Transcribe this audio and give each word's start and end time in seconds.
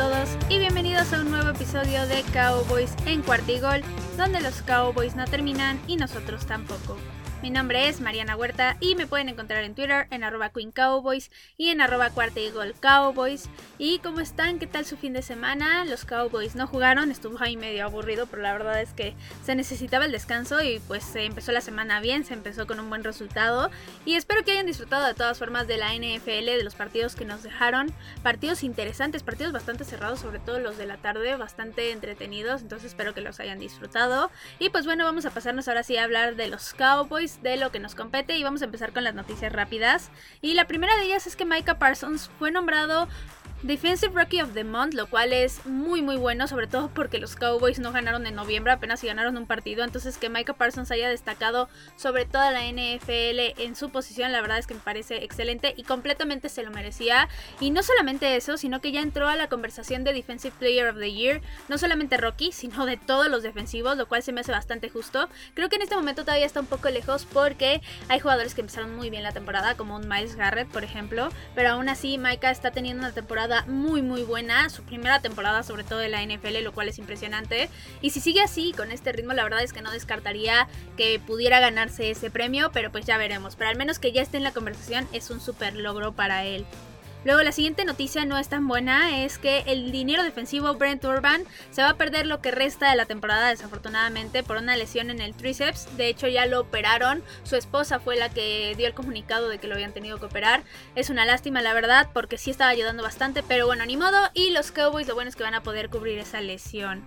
Todos 0.00 0.30
y 0.48 0.58
bienvenidos 0.58 1.12
a 1.12 1.20
un 1.20 1.30
nuevo 1.30 1.50
episodio 1.50 2.06
de 2.06 2.22
Cowboys 2.32 2.94
en 3.04 3.20
Cuartigol, 3.20 3.82
donde 4.16 4.40
los 4.40 4.62
Cowboys 4.62 5.14
no 5.14 5.26
terminan 5.26 5.78
y 5.86 5.96
nosotros 5.96 6.46
tampoco. 6.46 6.96
Mi 7.42 7.48
nombre 7.48 7.88
es 7.88 8.02
Mariana 8.02 8.36
Huerta 8.36 8.76
y 8.80 8.96
me 8.96 9.06
pueden 9.06 9.30
encontrar 9.30 9.64
en 9.64 9.74
Twitter 9.74 10.06
en 10.10 10.24
arroba 10.24 10.50
Queen 10.50 10.72
Cowboys 10.72 11.30
y 11.56 11.70
en 11.70 11.80
arroba 11.80 12.10
Cuarta 12.10 12.38
Cowboys. 12.80 13.48
¿Y 13.78 13.98
cómo 14.00 14.20
están? 14.20 14.58
¿Qué 14.58 14.66
tal 14.66 14.84
su 14.84 14.98
fin 14.98 15.14
de 15.14 15.22
semana? 15.22 15.86
Los 15.86 16.04
Cowboys 16.04 16.54
no 16.54 16.66
jugaron, 16.66 17.10
estuvo 17.10 17.40
ahí 17.40 17.56
medio 17.56 17.86
aburrido, 17.86 18.26
pero 18.26 18.42
la 18.42 18.52
verdad 18.52 18.82
es 18.82 18.92
que 18.92 19.14
se 19.42 19.54
necesitaba 19.54 20.04
el 20.04 20.12
descanso 20.12 20.62
y 20.62 20.80
pues 20.80 21.02
se 21.02 21.24
empezó 21.24 21.50
la 21.52 21.62
semana 21.62 22.00
bien, 22.00 22.26
se 22.26 22.34
empezó 22.34 22.66
con 22.66 22.78
un 22.78 22.90
buen 22.90 23.04
resultado. 23.04 23.70
Y 24.04 24.16
espero 24.16 24.44
que 24.44 24.52
hayan 24.52 24.66
disfrutado 24.66 25.06
de 25.06 25.14
todas 25.14 25.38
formas 25.38 25.66
de 25.66 25.78
la 25.78 25.94
NFL, 25.94 26.44
de 26.44 26.62
los 26.62 26.74
partidos 26.74 27.16
que 27.16 27.24
nos 27.24 27.42
dejaron. 27.42 27.90
Partidos 28.22 28.62
interesantes, 28.62 29.22
partidos 29.22 29.54
bastante 29.54 29.86
cerrados, 29.86 30.20
sobre 30.20 30.40
todo 30.40 30.58
los 30.58 30.76
de 30.76 30.84
la 30.84 30.98
tarde, 30.98 31.34
bastante 31.36 31.92
entretenidos. 31.92 32.60
Entonces 32.60 32.88
espero 32.88 33.14
que 33.14 33.22
los 33.22 33.40
hayan 33.40 33.58
disfrutado. 33.58 34.30
Y 34.58 34.68
pues 34.68 34.84
bueno, 34.84 35.04
vamos 35.06 35.24
a 35.24 35.30
pasarnos 35.30 35.68
ahora 35.68 35.84
sí 35.84 35.96
a 35.96 36.04
hablar 36.04 36.36
de 36.36 36.48
los 36.48 36.74
Cowboys 36.74 37.29
de 37.42 37.56
lo 37.56 37.70
que 37.70 37.80
nos 37.80 37.94
compete 37.94 38.36
y 38.36 38.42
vamos 38.42 38.62
a 38.62 38.64
empezar 38.64 38.92
con 38.92 39.04
las 39.04 39.14
noticias 39.14 39.52
rápidas. 39.52 40.10
Y 40.40 40.54
la 40.54 40.66
primera 40.66 40.94
de 40.96 41.04
ellas 41.04 41.26
es 41.26 41.36
que 41.36 41.44
Micah 41.44 41.78
Parsons 41.78 42.30
fue 42.38 42.50
nombrado 42.50 43.08
Defensive 43.62 44.14
Rookie 44.14 44.40
of 44.40 44.54
the 44.54 44.64
Month, 44.64 44.94
lo 44.94 45.06
cual 45.06 45.34
es 45.34 45.66
muy 45.66 46.00
muy 46.00 46.16
bueno, 46.16 46.48
sobre 46.48 46.66
todo 46.66 46.88
porque 46.94 47.18
los 47.18 47.36
Cowboys 47.36 47.78
no 47.78 47.92
ganaron 47.92 48.26
en 48.26 48.34
noviembre, 48.34 48.72
apenas 48.72 49.04
ganaron 49.04 49.36
un 49.36 49.46
partido, 49.46 49.84
entonces 49.84 50.16
que 50.16 50.30
Micah 50.30 50.54
Parsons 50.54 50.90
haya 50.90 51.10
destacado 51.10 51.68
sobre 51.94 52.24
toda 52.24 52.52
la 52.52 52.62
NFL 52.62 53.60
en 53.60 53.76
su 53.76 53.90
posición, 53.90 54.32
la 54.32 54.40
verdad 54.40 54.56
es 54.56 54.66
que 54.66 54.72
me 54.72 54.80
parece 54.80 55.24
excelente 55.24 55.74
y 55.76 55.82
completamente 55.82 56.48
se 56.48 56.62
lo 56.62 56.70
merecía. 56.70 57.28
Y 57.60 57.70
no 57.70 57.82
solamente 57.82 58.34
eso, 58.34 58.56
sino 58.56 58.80
que 58.80 58.92
ya 58.92 59.02
entró 59.02 59.28
a 59.28 59.36
la 59.36 59.48
conversación 59.48 60.04
de 60.04 60.14
Defensive 60.14 60.54
Player 60.58 60.88
of 60.88 60.98
the 60.98 61.12
Year, 61.12 61.42
no 61.68 61.76
solamente 61.76 62.16
Rocky, 62.16 62.52
sino 62.52 62.86
de 62.86 62.96
todos 62.96 63.28
los 63.28 63.42
defensivos, 63.42 63.98
lo 63.98 64.08
cual 64.08 64.22
se 64.22 64.32
me 64.32 64.40
hace 64.40 64.52
bastante 64.52 64.88
justo. 64.88 65.28
Creo 65.52 65.68
que 65.68 65.76
en 65.76 65.82
este 65.82 65.96
momento 65.96 66.22
todavía 66.22 66.46
está 66.46 66.60
un 66.60 66.66
poco 66.66 66.88
lejos 66.88 67.26
porque 67.30 67.82
hay 68.08 68.20
jugadores 68.20 68.54
que 68.54 68.62
empezaron 68.62 68.96
muy 68.96 69.10
bien 69.10 69.22
la 69.22 69.32
temporada, 69.32 69.74
como 69.74 69.96
un 69.96 70.08
Miles 70.08 70.36
Garrett, 70.36 70.68
por 70.68 70.82
ejemplo, 70.82 71.28
pero 71.54 71.72
aún 71.72 71.90
así 71.90 72.16
Micah 72.16 72.50
está 72.50 72.70
teniendo 72.70 73.00
una 73.00 73.12
temporada 73.12 73.49
muy 73.66 74.02
muy 74.02 74.22
buena, 74.22 74.70
su 74.70 74.82
primera 74.82 75.20
temporada 75.20 75.62
sobre 75.62 75.84
todo 75.84 75.98
de 75.98 76.08
la 76.08 76.24
NFL, 76.24 76.62
lo 76.62 76.72
cual 76.72 76.88
es 76.88 76.98
impresionante. 76.98 77.68
Y 78.00 78.10
si 78.10 78.20
sigue 78.20 78.40
así, 78.40 78.72
con 78.72 78.90
este 78.90 79.12
ritmo, 79.12 79.32
la 79.32 79.44
verdad 79.44 79.62
es 79.62 79.72
que 79.72 79.82
no 79.82 79.90
descartaría 79.90 80.68
que 80.96 81.20
pudiera 81.20 81.60
ganarse 81.60 82.10
ese 82.10 82.30
premio, 82.30 82.70
pero 82.72 82.90
pues 82.90 83.06
ya 83.06 83.18
veremos. 83.18 83.56
Pero 83.56 83.70
al 83.70 83.76
menos 83.76 83.98
que 83.98 84.12
ya 84.12 84.22
esté 84.22 84.36
en 84.36 84.44
la 84.44 84.52
conversación 84.52 85.06
es 85.12 85.30
un 85.30 85.40
super 85.40 85.74
logro 85.76 86.12
para 86.12 86.44
él. 86.44 86.64
Luego 87.24 87.42
la 87.42 87.52
siguiente 87.52 87.84
noticia 87.84 88.24
no 88.24 88.38
es 88.38 88.48
tan 88.48 88.66
buena, 88.66 89.24
es 89.24 89.36
que 89.36 89.64
el 89.66 89.92
dinero 89.92 90.22
defensivo 90.22 90.74
Brent 90.74 91.04
Urban 91.04 91.44
se 91.70 91.82
va 91.82 91.90
a 91.90 91.96
perder 91.96 92.26
lo 92.26 92.40
que 92.40 92.50
resta 92.50 92.88
de 92.88 92.96
la 92.96 93.04
temporada 93.04 93.50
desafortunadamente 93.50 94.42
por 94.42 94.56
una 94.56 94.74
lesión 94.76 95.10
en 95.10 95.20
el 95.20 95.34
tríceps. 95.34 95.96
De 95.98 96.08
hecho 96.08 96.28
ya 96.28 96.46
lo 96.46 96.60
operaron, 96.60 97.22
su 97.42 97.56
esposa 97.56 98.00
fue 98.00 98.16
la 98.16 98.30
que 98.30 98.74
dio 98.76 98.86
el 98.86 98.94
comunicado 98.94 99.50
de 99.50 99.58
que 99.58 99.68
lo 99.68 99.74
habían 99.74 99.92
tenido 99.92 100.18
que 100.18 100.26
operar. 100.26 100.62
Es 100.94 101.10
una 101.10 101.26
lástima 101.26 101.60
la 101.60 101.74
verdad 101.74 102.08
porque 102.14 102.38
sí 102.38 102.50
estaba 102.50 102.70
ayudando 102.70 103.02
bastante, 103.02 103.42
pero 103.42 103.66
bueno, 103.66 103.84
ni 103.84 103.98
modo. 103.98 104.30
Y 104.32 104.50
los 104.52 104.72
Cowboys 104.72 105.06
lo 105.06 105.14
bueno 105.14 105.28
es 105.28 105.36
que 105.36 105.42
van 105.42 105.54
a 105.54 105.62
poder 105.62 105.90
cubrir 105.90 106.18
esa 106.18 106.40
lesión. 106.40 107.04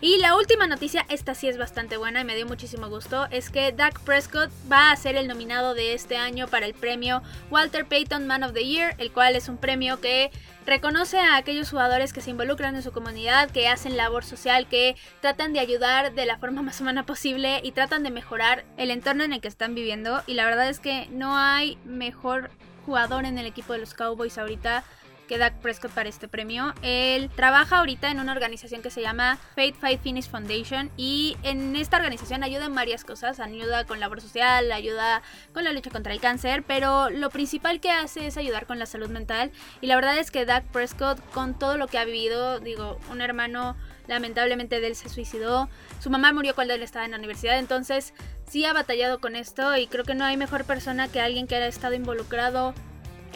Y 0.00 0.18
la 0.18 0.36
última 0.36 0.66
noticia, 0.66 1.06
esta 1.08 1.34
sí 1.34 1.48
es 1.48 1.56
bastante 1.56 1.96
buena 1.96 2.20
y 2.20 2.24
me 2.24 2.36
dio 2.36 2.46
muchísimo 2.46 2.88
gusto, 2.88 3.26
es 3.30 3.48
que 3.48 3.72
Dak 3.72 3.98
Prescott 4.00 4.50
va 4.70 4.90
a 4.90 4.96
ser 4.96 5.16
el 5.16 5.26
nominado 5.26 5.72
de 5.72 5.94
este 5.94 6.18
año 6.18 6.48
para 6.48 6.66
el 6.66 6.74
premio 6.74 7.22
Walter 7.50 7.86
Payton 7.86 8.26
Man 8.26 8.42
of 8.42 8.52
the 8.52 8.66
Year, 8.66 8.94
el 8.98 9.10
cual 9.10 9.36
es 9.36 9.48
un 9.48 9.56
premio 9.56 9.98
que 10.00 10.30
reconoce 10.66 11.18
a 11.18 11.36
aquellos 11.36 11.70
jugadores 11.70 12.12
que 12.12 12.20
se 12.20 12.30
involucran 12.30 12.76
en 12.76 12.82
su 12.82 12.92
comunidad, 12.92 13.50
que 13.50 13.68
hacen 13.68 13.96
labor 13.96 14.22
social, 14.22 14.68
que 14.68 14.96
tratan 15.22 15.54
de 15.54 15.60
ayudar 15.60 16.12
de 16.12 16.26
la 16.26 16.36
forma 16.36 16.60
más 16.60 16.78
humana 16.80 17.06
posible 17.06 17.60
y 17.64 17.72
tratan 17.72 18.02
de 18.02 18.10
mejorar 18.10 18.66
el 18.76 18.90
entorno 18.90 19.24
en 19.24 19.32
el 19.32 19.40
que 19.40 19.48
están 19.48 19.74
viviendo. 19.74 20.22
Y 20.26 20.34
la 20.34 20.44
verdad 20.44 20.68
es 20.68 20.78
que 20.78 21.08
no 21.10 21.38
hay 21.38 21.78
mejor 21.86 22.50
jugador 22.84 23.24
en 23.24 23.38
el 23.38 23.46
equipo 23.46 23.72
de 23.72 23.80
los 23.80 23.94
Cowboys 23.94 24.38
ahorita 24.38 24.84
que 25.26 25.38
Dak 25.38 25.54
Prescott 25.60 25.90
para 25.92 26.08
este 26.08 26.28
premio. 26.28 26.72
Él 26.82 27.30
trabaja 27.34 27.78
ahorita 27.78 28.10
en 28.10 28.20
una 28.20 28.32
organización 28.32 28.82
que 28.82 28.90
se 28.90 29.02
llama 29.02 29.38
Faith 29.54 29.76
Fight 29.76 30.00
Finish 30.00 30.28
Foundation 30.28 30.90
y 30.96 31.36
en 31.42 31.76
esta 31.76 31.96
organización 31.96 32.42
ayuda 32.42 32.66
en 32.66 32.74
varias 32.74 33.04
cosas, 33.04 33.40
ayuda 33.40 33.84
con 33.84 34.00
labor 34.00 34.20
social, 34.20 34.70
ayuda 34.72 35.22
con 35.52 35.64
la 35.64 35.72
lucha 35.72 35.90
contra 35.90 36.12
el 36.12 36.20
cáncer, 36.20 36.62
pero 36.66 37.10
lo 37.10 37.30
principal 37.30 37.80
que 37.80 37.90
hace 37.90 38.26
es 38.26 38.36
ayudar 38.36 38.66
con 38.66 38.78
la 38.78 38.86
salud 38.86 39.08
mental 39.08 39.50
y 39.80 39.86
la 39.86 39.96
verdad 39.96 40.18
es 40.18 40.30
que 40.30 40.44
Dak 40.44 40.64
Prescott 40.66 41.20
con 41.30 41.58
todo 41.58 41.76
lo 41.76 41.88
que 41.88 41.98
ha 41.98 42.04
vivido, 42.04 42.60
digo, 42.60 42.98
un 43.10 43.20
hermano 43.20 43.76
lamentablemente 44.06 44.80
de 44.80 44.86
él 44.88 44.96
se 44.96 45.08
suicidó, 45.08 45.68
su 46.00 46.10
mamá 46.10 46.32
murió 46.32 46.54
cuando 46.54 46.74
él 46.74 46.82
estaba 46.82 47.04
en 47.04 47.10
la 47.10 47.18
universidad, 47.18 47.58
entonces 47.58 48.14
sí 48.48 48.64
ha 48.64 48.72
batallado 48.72 49.18
con 49.18 49.34
esto 49.34 49.76
y 49.76 49.86
creo 49.88 50.04
que 50.04 50.14
no 50.14 50.24
hay 50.24 50.36
mejor 50.36 50.64
persona 50.64 51.08
que 51.08 51.20
alguien 51.20 51.46
que 51.46 51.56
haya 51.56 51.66
estado 51.66 51.94
involucrado 51.94 52.74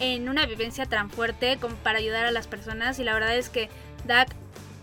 en 0.01 0.27
una 0.27 0.45
vivencia 0.45 0.85
tan 0.85 1.09
fuerte 1.09 1.57
como 1.61 1.75
para 1.75 1.99
ayudar 1.99 2.25
a 2.25 2.31
las 2.31 2.47
personas 2.47 2.99
y 2.99 3.03
la 3.03 3.13
verdad 3.13 3.37
es 3.37 3.49
que 3.49 3.69
Dak 4.05 4.35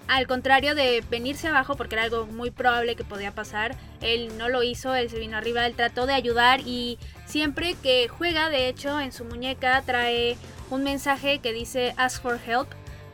al 0.07 0.27
contrario 0.27 0.75
de 0.75 1.05
venirse 1.11 1.49
abajo 1.49 1.77
porque 1.77 1.97
era 1.97 2.05
algo 2.05 2.27
muy 2.27 2.51
probable 2.51 2.97
que 2.97 3.05
podía 3.05 3.35
pasar, 3.35 3.77
él 4.01 4.39
no 4.39 4.49
lo 4.49 4.63
hizo, 4.63 4.95
él 4.95 5.11
se 5.11 5.19
vino 5.19 5.37
arriba, 5.37 5.67
él 5.67 5.75
trató 5.75 6.07
de 6.07 6.15
ayudar 6.15 6.61
y 6.61 6.99
siempre 7.27 7.77
que 7.83 8.09
juega, 8.09 8.49
de 8.49 8.69
hecho, 8.69 8.99
en 9.01 9.13
su 9.13 9.27
muñeca 9.27 9.83
trae 9.85 10.39
un 10.71 10.83
mensaje 10.83 11.41
que 11.41 11.53
dice 11.53 11.95
ask 11.99 12.23
for 12.23 12.41
help 12.47 12.69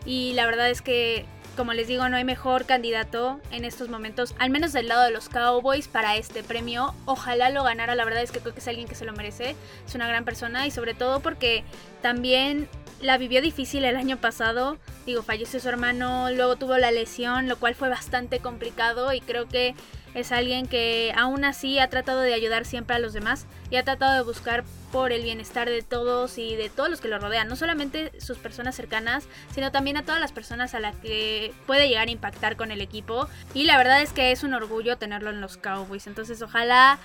y 0.07 0.35
la 0.35 0.47
verdad 0.47 0.71
es 0.71 0.83
que 0.83 1.27
como 1.55 1.73
les 1.73 1.89
digo, 1.89 2.09
no 2.09 2.17
hay 2.17 2.25
mejor 2.25 2.67
candidato 2.67 3.41
en 3.51 3.65
estos 3.65 3.89
momentos, 3.89 4.35
al 4.39 4.51
menos 4.51 4.73
del 4.73 4.89
lado 4.89 5.05
de 5.05 5.11
los 5.11 5.29
Cowboys, 5.29 5.89
para 5.89 6.17
este 6.17 6.43
premio. 6.43 6.95
Ojalá 7.05 7.51
lo 7.51 7.63
ganara, 7.63 7.95
la 7.95 8.05
verdad 8.05 8.23
es 8.23 8.31
que 8.31 8.41
creo 8.41 8.55
que 8.55 8.61
es 8.61 8.69
alguien 8.69 8.89
que 8.89 8.95
se 8.95 9.05
lo 9.05 9.13
merece. 9.13 9.57
Es 9.87 9.95
una 9.95 10.09
gran 10.09 10.25
persona 10.25 10.67
y 10.67 10.71
sobre 10.71 10.95
todo 10.95 11.21
porque 11.21 11.65
también 12.03 12.69
la 13.01 13.19
vivió 13.19 13.43
difícil 13.43 13.85
el 13.85 13.97
año 13.97 14.17
pasado. 14.17 14.79
Digo, 15.07 15.23
falleció 15.23 15.61
su 15.61 15.69
hermano, 15.69 16.31
luego 16.31 16.57
tuvo 16.57 16.79
la 16.79 16.91
lesión, 16.91 17.49
lo 17.49 17.57
cual 17.57 17.75
fue 17.75 17.89
bastante 17.89 18.41
complicado 18.41 19.13
y 19.13 19.21
creo 19.21 19.47
que 19.49 19.75
es 20.15 20.33
alguien 20.33 20.67
que 20.67 21.13
aún 21.17 21.45
así 21.45 21.79
ha 21.79 21.91
tratado 21.91 22.21
de 22.21 22.35
ayudar 22.35 22.65
siempre 22.65 22.97
a 22.97 22.99
los 22.99 23.13
demás 23.13 23.47
y 23.71 23.77
ha 23.77 23.85
tratado 23.85 24.15
de 24.15 24.23
buscar 24.23 24.65
por 24.93 25.11
el 25.11 25.25
bienestar 25.25 25.69
de 25.69 25.83
todos 25.83 26.39
y 26.39 26.55
de 26.55 26.71
todos 26.71 26.89
los 26.89 27.01
que 27.01 27.09
lo 27.09 27.19
rodean, 27.19 27.49
no 27.49 27.57
solamente 27.57 28.13
sus 28.21 28.39
personas 28.39 28.77
cercanas, 28.77 29.27
sino 29.53 29.73
también 29.73 29.97
a 29.97 30.05
todas 30.05 30.21
las 30.21 30.31
personas 30.31 30.75
a 30.75 30.81
las 30.81 30.95
que 30.97 31.53
puede 31.67 31.89
llegar 31.89 32.07
a 32.07 32.13
impactar 32.13 32.57
con 32.57 32.71
el 32.71 32.81
equipo. 32.81 33.29
Y 33.55 33.65
la 33.65 33.77
verdad 33.77 34.03
es 34.03 34.13
que 34.13 34.31
es 34.31 34.45
un 34.45 34.55
orgullo 34.55 34.97
tenerlo 34.97 35.31
en 35.31 35.41
los 35.41 35.57
Cowboys, 35.57 36.07
entonces 36.07 36.41
ojalá 36.43 36.99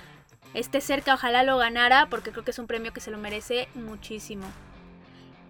esté 0.53 0.81
cerca, 0.81 1.15
ojalá 1.15 1.43
lo 1.43 1.57
ganara, 1.57 2.07
porque 2.09 2.31
creo 2.31 2.43
que 2.43 2.51
es 2.51 2.59
un 2.59 2.67
premio 2.67 2.93
que 2.93 3.01
se 3.01 3.11
lo 3.11 3.17
merece 3.17 3.67
muchísimo. 3.73 4.45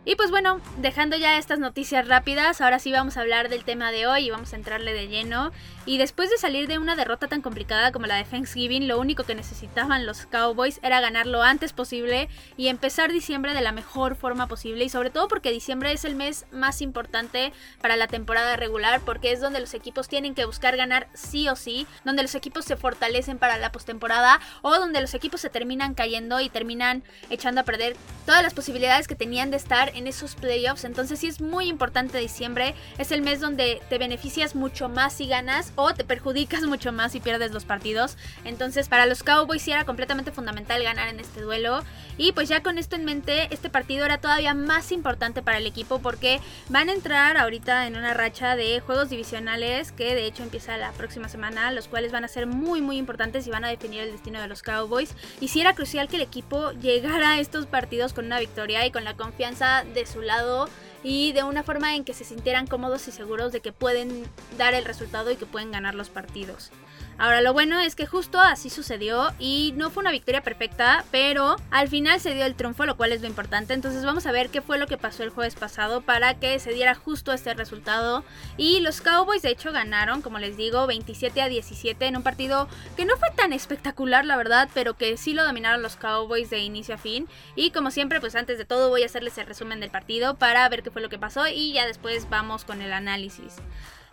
Y 0.06 0.16
pues 0.16 0.32
bueno, 0.32 0.62
dejando 0.78 1.18
ya 1.18 1.38
estas 1.38 1.60
noticias 1.60 2.08
rápidas, 2.08 2.62
ahora 2.62 2.80
sí 2.80 2.92
vamos 2.92 3.18
a 3.18 3.22
hablar 3.22 3.50
del 3.50 3.66
tema 3.66 3.92
de 3.92 4.08
hoy 4.08 4.28
y 4.28 4.30
vamos 4.32 4.54
a 4.54 4.56
entrarle 4.56 4.94
de 4.94 5.10
lleno. 5.10 5.52
Y 5.86 5.98
después 5.98 6.30
de 6.30 6.38
salir 6.38 6.68
de 6.68 6.78
una 6.78 6.96
derrota 6.96 7.28
tan 7.28 7.42
complicada 7.42 7.92
como 7.92 8.06
la 8.06 8.16
de 8.16 8.24
Thanksgiving, 8.24 8.88
lo 8.88 8.98
único 8.98 9.24
que 9.26 9.36
necesitaban 9.36 10.06
los 10.06 10.26
Cowboys 10.26 10.80
era 10.84 11.02
ganar 11.02 11.28
lo 11.28 11.44
antes 11.44 11.74
posible 11.74 12.30
y 12.56 12.70
empezar 12.70 13.12
diciembre 13.12 13.54
de 13.54 13.62
la 13.62 13.74
mejor 13.74 14.16
forma 14.16 14.48
posible. 14.48 14.86
Y 14.86 14.90
sobre 14.90 15.10
todo 15.10 15.28
porque 15.28 15.52
diciembre 15.52 15.92
es 15.92 16.06
el 16.06 16.16
mes 16.16 16.46
más 16.52 16.82
importante 16.82 17.52
para 17.82 17.98
la 17.98 18.08
temporada 18.08 18.56
regular, 18.56 19.02
porque 19.02 19.34
es 19.34 19.42
donde 19.42 19.60
los 19.60 19.74
equipos 19.74 20.08
tienen 20.08 20.34
que 20.34 20.46
buscar 20.46 20.78
ganar 20.78 21.10
sí 21.14 21.50
o 21.50 21.58
sí, 21.58 21.88
donde 22.06 22.22
los 22.22 22.36
equipos 22.36 22.64
se 22.64 22.78
fortalecen 22.78 23.38
para 23.38 23.58
la 23.58 23.74
postemporada 23.74 24.40
o 24.62 24.72
donde 24.78 25.02
los 25.02 25.14
equipos 25.14 25.42
se 25.42 25.50
terminan 25.50 25.94
cayendo 25.94 26.40
y 26.40 26.50
terminan 26.50 27.04
echando 27.30 27.62
a 27.62 27.66
perder 27.66 27.98
todas 28.26 28.44
las 28.44 28.54
posibilidades 28.54 29.08
que 29.08 29.16
tenían 29.16 29.52
de 29.52 29.58
estar 29.58 29.92
en 30.00 30.08
esos 30.08 30.36
playoffs. 30.36 30.84
Entonces 30.84 31.20
sí 31.20 31.28
es 31.28 31.42
muy 31.42 31.68
importante 31.68 32.18
diciembre. 32.18 32.74
Es 32.98 33.12
el 33.12 33.22
mes 33.22 33.40
donde 33.40 33.82
te 33.90 33.98
beneficias 33.98 34.56
mucho 34.56 34.90
más 34.90 35.14
si 35.14 35.28
ganas 35.28 35.72
o 35.76 35.94
te 35.94 36.04
perjudicas 36.04 36.64
mucho 36.68 36.92
más 36.92 37.12
si 37.12 37.20
pierdes 37.20 37.52
los 37.52 37.66
partidos. 37.66 38.18
Entonces 38.44 38.90
para 38.90 39.06
los 39.06 39.24
Cowboys 39.24 39.62
sí 39.62 39.72
era 39.72 39.86
completamente 39.86 40.32
fundamental 40.32 40.84
ganar 40.84 41.10
en 41.10 41.20
este 41.20 41.42
duelo. 41.42 41.84
Y 42.18 42.32
pues 42.34 42.50
ya 42.50 42.64
con 42.64 42.78
esto 42.78 42.96
en 42.96 43.06
mente, 43.06 43.48
este 43.52 43.70
partido 43.70 44.06
era 44.06 44.18
todavía 44.18 44.54
más 44.54 44.92
importante 44.92 45.42
para 45.42 45.58
el 45.58 45.68
equipo 45.68 46.00
porque 46.00 46.40
van 46.68 46.90
a 46.90 46.94
entrar 46.94 47.38
ahorita 47.38 47.88
en 47.88 47.96
una 47.96 48.14
racha 48.14 48.56
de 48.56 48.80
juegos 48.82 49.10
divisionales 49.10 49.92
que 49.92 50.16
de 50.16 50.26
hecho 50.26 50.44
empieza 50.44 50.78
la 50.78 50.92
próxima 50.92 51.30
semana, 51.30 51.72
los 51.72 51.88
cuales 51.88 52.12
van 52.12 52.26
a 52.26 52.28
ser 52.28 52.48
muy 52.48 52.82
muy 52.82 52.98
importantes 52.98 53.48
y 53.48 53.52
van 53.52 53.64
a 53.64 53.70
definir 53.70 54.02
el 54.02 54.12
destino 54.12 54.42
de 54.42 54.48
los 54.48 54.64
Cowboys. 54.64 55.14
Y 55.40 55.50
sí 55.50 55.62
era 55.62 55.76
crucial 55.76 56.08
que 56.08 56.18
el 56.18 56.22
equipo 56.22 56.72
llegara 56.72 57.32
a 57.32 57.40
estos 57.40 57.66
partidos 57.66 58.14
con 58.14 58.26
una 58.26 58.40
victoria 58.40 58.86
y 58.86 58.92
con 58.92 59.04
la 59.04 59.16
confianza 59.16 59.79
de 59.84 60.06
su 60.06 60.22
lado 60.22 60.68
y 61.04 61.32
de 61.32 61.44
una 61.44 61.64
forma 61.64 61.96
en 61.96 62.04
que 62.04 62.14
se 62.14 62.24
sintieran 62.24 62.68
cómodos 62.68 63.08
y 63.08 63.12
seguros 63.12 63.52
de 63.52 63.62
que 63.62 63.72
pueden 63.72 64.26
dar 64.58 64.74
el 64.74 64.86
resultado 64.86 65.32
y 65.32 65.36
que 65.36 65.46
pueden 65.46 65.72
ganar 65.72 65.96
los 65.96 66.10
partidos. 66.10 66.72
Ahora 67.20 67.42
lo 67.42 67.52
bueno 67.52 67.78
es 67.82 67.96
que 67.96 68.06
justo 68.06 68.40
así 68.40 68.70
sucedió 68.70 69.34
y 69.40 69.74
no 69.76 69.90
fue 69.90 70.00
una 70.00 70.12
victoria 70.12 70.42
perfecta, 70.42 71.04
pero 71.12 71.58
al 71.70 71.90
final 71.90 72.22
se 72.22 72.34
dio 72.34 72.46
el 72.46 72.56
triunfo, 72.56 72.86
lo 72.86 72.96
cual 72.96 73.12
es 73.12 73.20
lo 73.20 73.28
importante. 73.28 73.74
Entonces 73.74 74.06
vamos 74.06 74.26
a 74.26 74.32
ver 74.32 74.50
qué 74.50 74.62
fue 74.62 74.78
lo 74.78 74.88
que 74.88 74.98
pasó 74.98 75.24
el 75.24 75.30
jueves 75.30 75.56
pasado 75.56 76.00
para 76.00 76.36
que 76.36 76.58
se 76.60 76.72
diera 76.72 76.96
justo 76.96 77.34
este 77.34 77.54
resultado. 77.54 78.24
Y 78.56 78.80
los 78.80 79.02
Cowboys 79.02 79.42
de 79.42 79.50
hecho 79.50 79.74
ganaron, 79.74 80.22
como 80.22 80.40
les 80.40 80.56
digo, 80.56 80.88
27 80.88 81.42
a 81.42 81.50
17 81.50 82.06
en 82.06 82.16
un 82.16 82.24
partido 82.24 82.70
que 82.96 83.04
no 83.04 83.18
fue 83.18 83.32
tan 83.32 83.52
espectacular, 83.52 84.24
la 84.24 84.38
verdad, 84.38 84.70
pero 84.74 84.96
que 84.96 85.18
sí 85.18 85.34
lo 85.34 85.44
dominaron 85.44 85.82
los 85.82 85.98
Cowboys 85.98 86.50
de 86.50 86.60
inicio 86.60 86.96
a 86.96 86.98
fin. 86.98 87.28
Y 87.54 87.72
como 87.72 87.92
siempre, 87.92 88.22
pues 88.22 88.36
antes 88.36 88.58
de 88.58 88.64
todo 88.64 88.88
voy 88.88 89.04
a 89.04 89.08
hacerles 89.08 89.38
el 89.38 89.46
resumen 89.46 89.82
del 89.82 89.92
partido 89.92 90.36
para 90.36 90.70
ver 90.70 90.84
qué 90.84 90.92
fue 90.92 91.02
lo 91.02 91.10
que 91.10 91.20
pasó 91.20 91.50
y 91.50 91.74
ya 91.74 91.86
después 91.86 92.30
vamos 92.30 92.64
con 92.64 92.82
el 92.82 92.94
análisis. 92.94 93.56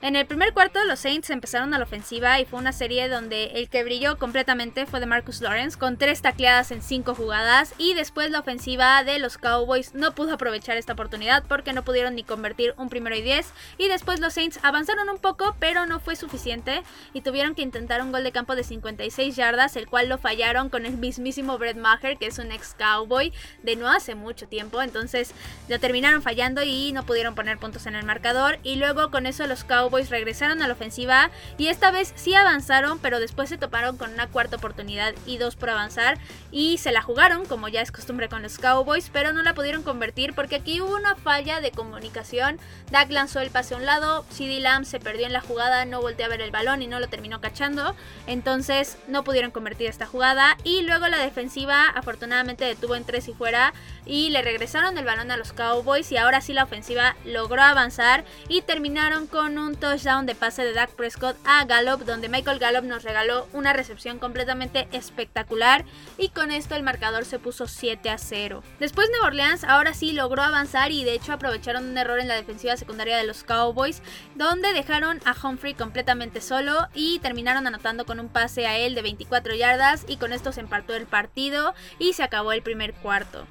En 0.02 0.14
el 0.14 0.26
primer 0.26 0.52
cuarto 0.52 0.84
los 0.84 1.00
Saints 1.00 1.30
empezaron 1.30 1.72
a 1.72 1.78
la 1.78 1.84
ofensiva 1.84 2.38
y 2.38 2.44
fue 2.44 2.58
una 2.58 2.72
serie 2.72 3.08
donde 3.08 3.52
el 3.54 3.70
que 3.70 3.82
brilló 3.82 4.18
completamente 4.18 4.84
fue 4.84 5.00
de 5.00 5.06
Marcus 5.06 5.40
Lawrence 5.40 5.78
con 5.78 5.96
tres 5.96 6.20
tacleadas 6.20 6.70
en 6.70 6.82
cinco 6.82 7.14
jugadas 7.14 7.72
y 7.78 7.94
después 7.94 8.30
la 8.30 8.40
ofensiva 8.40 9.02
de 9.04 9.18
los 9.18 9.38
Cowboys 9.38 9.94
no 9.94 10.14
pudo 10.14 10.34
aprovechar 10.34 10.76
esta 10.76 10.92
oportunidad 10.92 11.44
porque 11.48 11.72
no 11.72 11.82
pudieron 11.82 12.14
ni 12.14 12.24
convertir 12.24 12.74
un 12.76 12.90
primero 12.90 13.16
y 13.16 13.22
diez 13.22 13.50
y 13.78 13.88
después 13.88 14.20
los 14.20 14.34
Saints 14.34 14.60
avanzaron 14.62 15.08
un 15.08 15.18
poco 15.18 15.56
pero 15.60 15.86
no 15.86 15.98
fue 15.98 16.14
suficiente 16.14 16.82
y 17.14 17.22
tuvieron 17.22 17.54
que 17.54 17.62
intentar 17.62 18.02
un 18.02 18.12
gol 18.12 18.22
de 18.22 18.32
campo 18.32 18.54
de 18.54 18.64
56 18.64 19.34
yardas 19.34 19.76
el 19.76 19.88
cual 19.88 20.10
lo 20.10 20.18
fallaron 20.18 20.68
con 20.68 20.84
el 20.84 20.98
mismísimo 20.98 21.56
Brett 21.56 21.78
Maher 21.78 22.18
que 22.18 22.26
es 22.26 22.38
un 22.38 22.52
ex 22.52 22.74
Cowboy 22.78 23.32
de 23.62 23.76
no 23.76 23.88
hace 23.88 24.14
mucho 24.14 24.46
tiempo 24.46 24.82
entonces 24.82 25.32
lo 25.68 25.80
terminaron 25.80 26.20
fallando 26.20 26.62
y 26.62 26.92
no 26.92 27.06
pudieron 27.06 27.34
poner 27.34 27.56
puntos 27.56 27.86
en 27.86 27.96
el 27.96 28.04
marcador 28.04 28.58
y 28.62 28.76
luego 28.76 29.10
con 29.10 29.24
eso 29.24 29.46
los 29.46 29.64
Cowboys 29.64 29.85
Cowboys 29.86 30.10
regresaron 30.10 30.62
a 30.62 30.66
la 30.66 30.74
ofensiva 30.74 31.30
y 31.58 31.68
esta 31.68 31.92
vez 31.92 32.12
sí 32.16 32.34
avanzaron, 32.34 32.98
pero 32.98 33.20
después 33.20 33.48
se 33.48 33.56
toparon 33.56 33.96
con 33.96 34.12
una 34.12 34.26
cuarta 34.26 34.56
oportunidad 34.56 35.14
y 35.26 35.38
dos 35.38 35.54
por 35.54 35.70
avanzar 35.70 36.18
y 36.50 36.78
se 36.78 36.90
la 36.90 37.02
jugaron, 37.02 37.46
como 37.46 37.68
ya 37.68 37.82
es 37.82 37.92
costumbre 37.92 38.28
con 38.28 38.42
los 38.42 38.58
Cowboys, 38.58 39.10
pero 39.12 39.32
no 39.32 39.44
la 39.44 39.54
pudieron 39.54 39.84
convertir 39.84 40.34
porque 40.34 40.56
aquí 40.56 40.80
hubo 40.80 40.96
una 40.96 41.14
falla 41.14 41.60
de 41.60 41.70
comunicación. 41.70 42.58
Dak 42.90 43.12
lanzó 43.12 43.38
el 43.38 43.50
pase 43.50 43.74
a 43.74 43.76
un 43.76 43.86
lado, 43.86 44.26
CD 44.28 44.58
Lamb 44.58 44.84
se 44.84 44.98
perdió 44.98 45.26
en 45.26 45.32
la 45.32 45.40
jugada, 45.40 45.84
no 45.84 46.00
volteó 46.00 46.26
a 46.26 46.30
ver 46.30 46.40
el 46.40 46.50
balón 46.50 46.82
y 46.82 46.88
no 46.88 46.98
lo 46.98 47.06
terminó 47.06 47.40
cachando, 47.40 47.94
entonces 48.26 48.98
no 49.06 49.22
pudieron 49.22 49.52
convertir 49.52 49.88
esta 49.88 50.06
jugada 50.06 50.56
y 50.64 50.82
luego 50.82 51.06
la 51.06 51.18
defensiva 51.18 51.90
afortunadamente 51.90 52.64
detuvo 52.64 52.96
en 52.96 53.04
tres 53.04 53.28
y 53.28 53.34
fuera 53.34 53.72
y 54.04 54.30
le 54.30 54.42
regresaron 54.42 54.98
el 54.98 55.04
balón 55.04 55.30
a 55.30 55.36
los 55.36 55.52
Cowboys 55.52 56.10
y 56.10 56.16
ahora 56.16 56.40
sí 56.40 56.54
la 56.54 56.64
ofensiva 56.64 57.14
logró 57.24 57.62
avanzar 57.62 58.24
y 58.48 58.62
terminaron 58.62 59.28
con 59.28 59.58
un 59.58 59.75
touchdown 59.76 60.26
de 60.26 60.34
pase 60.34 60.64
de 60.64 60.72
Dak 60.72 60.90
Prescott 60.90 61.36
a 61.44 61.64
Gallup, 61.64 62.04
donde 62.04 62.28
Michael 62.28 62.58
Gallup 62.58 62.84
nos 62.84 63.04
regaló 63.04 63.46
una 63.52 63.72
recepción 63.72 64.18
completamente 64.18 64.88
espectacular 64.92 65.84
y 66.18 66.30
con 66.30 66.50
esto 66.50 66.74
el 66.74 66.82
marcador 66.82 67.24
se 67.24 67.38
puso 67.38 67.66
7 67.66 68.10
a 68.10 68.18
0. 68.18 68.62
Después 68.78 69.08
Nueva 69.10 69.26
Orleans 69.26 69.64
ahora 69.64 69.94
sí 69.94 70.12
logró 70.12 70.42
avanzar 70.42 70.92
y 70.92 71.04
de 71.04 71.14
hecho 71.14 71.32
aprovecharon 71.32 71.84
un 71.84 71.98
error 71.98 72.18
en 72.18 72.28
la 72.28 72.34
defensiva 72.34 72.76
secundaria 72.76 73.16
de 73.16 73.26
los 73.26 73.44
Cowboys, 73.44 74.02
donde 74.34 74.72
dejaron 74.72 75.20
a 75.24 75.34
Humphrey 75.40 75.74
completamente 75.74 76.40
solo 76.40 76.88
y 76.94 77.18
terminaron 77.20 77.66
anotando 77.66 78.06
con 78.06 78.20
un 78.20 78.28
pase 78.28 78.66
a 78.66 78.78
él 78.78 78.94
de 78.94 79.02
24 79.02 79.54
yardas 79.54 80.04
y 80.08 80.16
con 80.16 80.32
esto 80.32 80.52
se 80.52 80.60
empató 80.60 80.94
el 80.94 81.06
partido 81.06 81.74
y 81.98 82.12
se 82.14 82.22
acabó 82.22 82.52
el 82.52 82.62
primer 82.62 82.92
cuarto. 82.94 83.46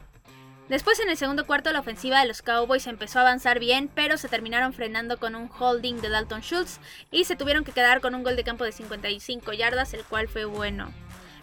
Después 0.70 1.00
en 1.00 1.10
el 1.10 1.18
segundo 1.18 1.46
cuarto 1.46 1.72
la 1.72 1.80
ofensiva 1.80 2.20
de 2.20 2.28
los 2.28 2.42
Cowboys 2.42 2.88
empezó 2.88 3.20
a 3.20 3.22
avanzar 3.22 3.60
bien, 3.60 3.88
pero 3.94 4.18
se 4.18 4.30
terminaron 4.30 4.74
frenando 4.74 5.20
con 5.20 5.36
un 5.36 5.48
holding 5.60 6.02
de 6.02 6.10
Dalton 6.10 6.42
Schultz 6.42 6.80
y 7.12 7.26
se 7.26 7.36
tuvieron 7.36 7.64
que 7.64 7.72
quedar 7.72 8.02
con 8.02 8.16
un 8.16 8.24
gol 8.24 8.36
de 8.36 8.44
campo 8.44 8.64
de 8.64 8.72
55 8.72 9.54
yardas, 9.54 9.94
el 9.94 10.04
cual 10.04 10.28
fue 10.28 10.46
bueno. 10.46 10.92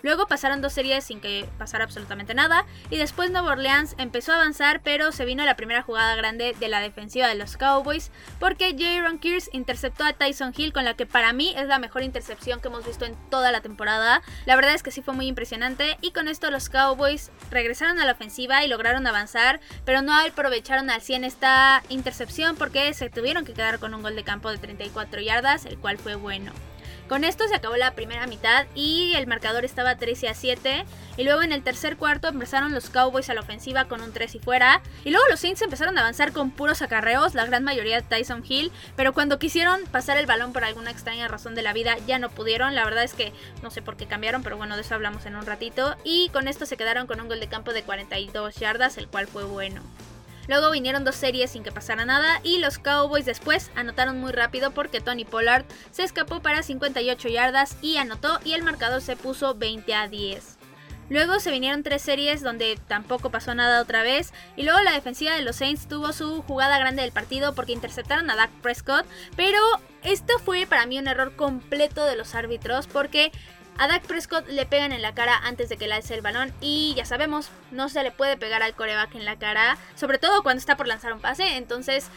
Luego 0.02 0.26
pasaron 0.26 0.60
dos 0.60 0.72
series 0.72 1.04
sin 1.04 1.20
que 1.20 1.49
pasara 1.58 1.84
absolutamente 1.84 2.34
nada. 2.34 2.66
Y 2.90 2.96
después 2.96 3.31
Nueva 3.31 3.52
Orleans 3.52 3.94
empezó 3.99 4.32
a 4.32 4.37
avanzar, 4.37 4.81
pero 4.82 5.12
se 5.12 5.25
vino 5.25 5.44
la 5.44 5.56
primera 5.56 5.82
jugada 5.82 6.14
grande 6.16 6.54
de 6.58 6.69
la 6.69 6.81
defensiva 6.81 7.28
de 7.28 7.34
los 7.34 7.56
Cowboys. 7.56 8.10
Porque 8.38 8.76
Jaron 8.78 9.19
Kears 9.19 9.50
interceptó 9.52 10.04
a 10.04 10.12
Tyson 10.12 10.52
Hill, 10.56 10.72
con 10.72 10.84
la 10.84 10.94
que 10.94 11.06
para 11.06 11.32
mí 11.32 11.54
es 11.56 11.66
la 11.66 11.78
mejor 11.78 12.02
intercepción 12.02 12.60
que 12.60 12.69
hemos 12.69 12.84
visto 12.84 13.04
en 13.04 13.16
toda 13.31 13.52
la 13.52 13.60
temporada. 13.60 14.22
La 14.46 14.56
verdad 14.56 14.75
es 14.75 14.82
que 14.82 14.90
sí 14.90 15.02
fue 15.02 15.14
muy 15.14 15.26
impresionante. 15.26 15.96
Y 16.00 16.12
con 16.12 16.28
esto 16.28 16.50
los 16.50 16.69
Cowboys 16.69 17.31
regresaron 17.50 17.98
a 17.98 18.05
la 18.05 18.12
ofensiva 18.12 18.64
y 18.64 18.69
lograron 18.69 19.06
avanzar. 19.06 19.60
Pero 19.84 20.02
no 20.02 20.19
aprovecharon 20.19 20.90
al 20.90 21.00
100 21.00 21.25
esta 21.25 21.82
intercepción 21.88 22.56
porque 22.56 22.93
se 22.94 23.10
tuvieron 23.10 23.44
que 23.44 23.55
quedar 23.55 23.78
con 23.78 23.94
un 23.94 24.02
gol 24.02 24.16
de 24.16 24.25
campo 24.25 24.50
de 24.50 24.58
34 24.58 25.20
yardas, 25.20 25.66
el 25.66 25.78
cual 25.78 25.98
fue 25.98 26.14
bueno. 26.14 26.52
Con 27.08 27.25
esto 27.25 27.46
se 27.49 27.54
acabó 27.54 27.76
la 27.76 27.94
primera 27.94 28.26
mitad 28.26 28.66
y 28.75 29.14
el 29.16 29.26
marcador 29.26 29.64
estaba 29.64 29.96
13 29.96 30.28
a 30.28 30.34
7. 30.34 30.84
Y 31.16 31.25
luego 31.25 31.43
en 31.43 31.52
el 31.52 31.62
tercer 31.62 31.96
cuarto 31.96 32.28
empezaron 32.28 32.72
los 32.72 32.88
Cowboys 32.88 33.28
a 33.28 33.34
la 33.34 33.43
ofensiva 33.43 33.84
con 33.84 34.00
un 34.00 34.12
3 34.12 34.37
y 34.37 34.38
fuera. 34.38 34.81
Y 35.04 35.10
luego 35.10 35.26
los 35.28 35.40
Saints 35.40 35.60
empezaron 35.62 35.99
a 35.99 36.00
avanzar 36.00 36.32
con 36.32 36.50
puros 36.50 36.81
acarreos, 36.81 37.34
la 37.34 37.44
gran 37.44 37.64
mayoría 37.64 38.00
de 38.00 38.02
Tyson 38.02 38.43
Hill. 38.49 38.72
Pero 38.96 39.12
cuando 39.12 39.38
quisieron 39.38 39.82
pasar 39.90 40.16
el 40.16 40.26
balón 40.26 40.52
por 40.52 40.64
alguna 40.64 40.90
extraña 40.90 41.28
razón 41.28 41.54
de 41.54 41.62
la 41.62 41.72
vida 41.72 41.96
ya 42.06 42.19
no 42.19 42.31
pudieron. 42.31 42.75
La 42.75 42.84
verdad 42.84 43.05
es 43.05 43.14
que 43.14 43.32
no 43.62 43.70
sé 43.70 43.82
por 43.82 43.96
qué 43.96 44.06
cambiaron, 44.06 44.43
pero 44.43 44.56
bueno, 44.56 44.76
de 44.76 44.82
eso 44.82 44.94
hablamos 44.94 45.26
en 45.26 45.37
un 45.37 45.44
ratito. 45.44 45.96
Y 46.05 46.31
con 46.31 46.48
esto 46.48 46.64
se 46.64 46.76
quedaron 46.76 47.06
con 47.06 47.20
un 47.20 47.28
gol 47.28 47.40
de 47.40 47.48
campo 47.48 47.72
de 47.72 47.82
42 47.82 48.55
yardas, 48.56 48.96
el 48.96 49.08
cual 49.08 49.26
fue 49.26 49.44
bueno. 49.44 49.82
Luego 50.48 50.70
vinieron 50.70 51.04
dos 51.04 51.16
series 51.16 51.50
sin 51.50 51.62
que 51.62 51.72
pasara 51.72 52.04
nada 52.04 52.40
y 52.42 52.58
los 52.58 52.78
Cowboys 52.78 53.24
después 53.24 53.70
anotaron 53.74 54.20
muy 54.20 54.32
rápido 54.32 54.72
porque 54.72 55.00
Tony 55.00 55.24
Pollard 55.24 55.64
se 55.90 56.02
escapó 56.02 56.40
para 56.40 56.62
58 56.62 57.28
yardas 57.28 57.76
y 57.82 57.96
anotó 57.96 58.40
y 58.44 58.52
el 58.52 58.62
marcador 58.62 59.02
se 59.02 59.16
puso 59.16 59.54
20 59.54 59.94
a 59.94 60.08
10. 60.08 60.58
Luego 61.12 61.40
se 61.40 61.50
vinieron 61.50 61.82
tres 61.82 62.00
series 62.00 62.40
donde 62.40 62.78
tampoco 62.88 63.28
pasó 63.28 63.54
nada 63.54 63.82
otra 63.82 64.02
vez. 64.02 64.32
Y 64.56 64.62
luego 64.62 64.80
la 64.80 64.92
defensiva 64.92 65.34
de 65.34 65.42
los 65.42 65.56
Saints 65.56 65.86
tuvo 65.86 66.12
su 66.14 66.40
jugada 66.40 66.78
grande 66.78 67.02
del 67.02 67.12
partido 67.12 67.54
porque 67.54 67.72
interceptaron 67.72 68.30
a 68.30 68.36
Dak 68.36 68.50
Prescott. 68.62 69.04
Pero 69.36 69.58
esto 70.02 70.38
fue 70.38 70.66
para 70.66 70.86
mí 70.86 70.98
un 70.98 71.08
error 71.08 71.36
completo 71.36 72.06
de 72.06 72.16
los 72.16 72.34
árbitros 72.34 72.86
porque 72.86 73.30
a 73.78 73.88
Dak 73.88 74.06
Prescott 74.06 74.48
le 74.48 74.66
pegan 74.66 74.92
en 74.92 75.02
la 75.02 75.14
cara 75.14 75.36
antes 75.44 75.69
de 75.69 75.76
que 75.76 75.86
lance 75.86 76.14
el 76.14 76.20
balón 76.20 76.52
y 76.60 76.94
ya 76.96 77.04
sabemos, 77.04 77.50
no 77.70 77.88
se 77.88 78.02
le 78.02 78.10
puede 78.10 78.36
pegar 78.36 78.62
al 78.62 78.74
coreback 78.74 79.14
en 79.14 79.24
la 79.24 79.38
cara, 79.38 79.78
sobre 79.94 80.19
todo 80.19 80.42
cuando 80.42 80.60
está 80.60 80.76
por 80.76 80.86
lanzar 80.86 81.12
un 81.12 81.20
pase, 81.20 81.56
entonces 81.56 82.08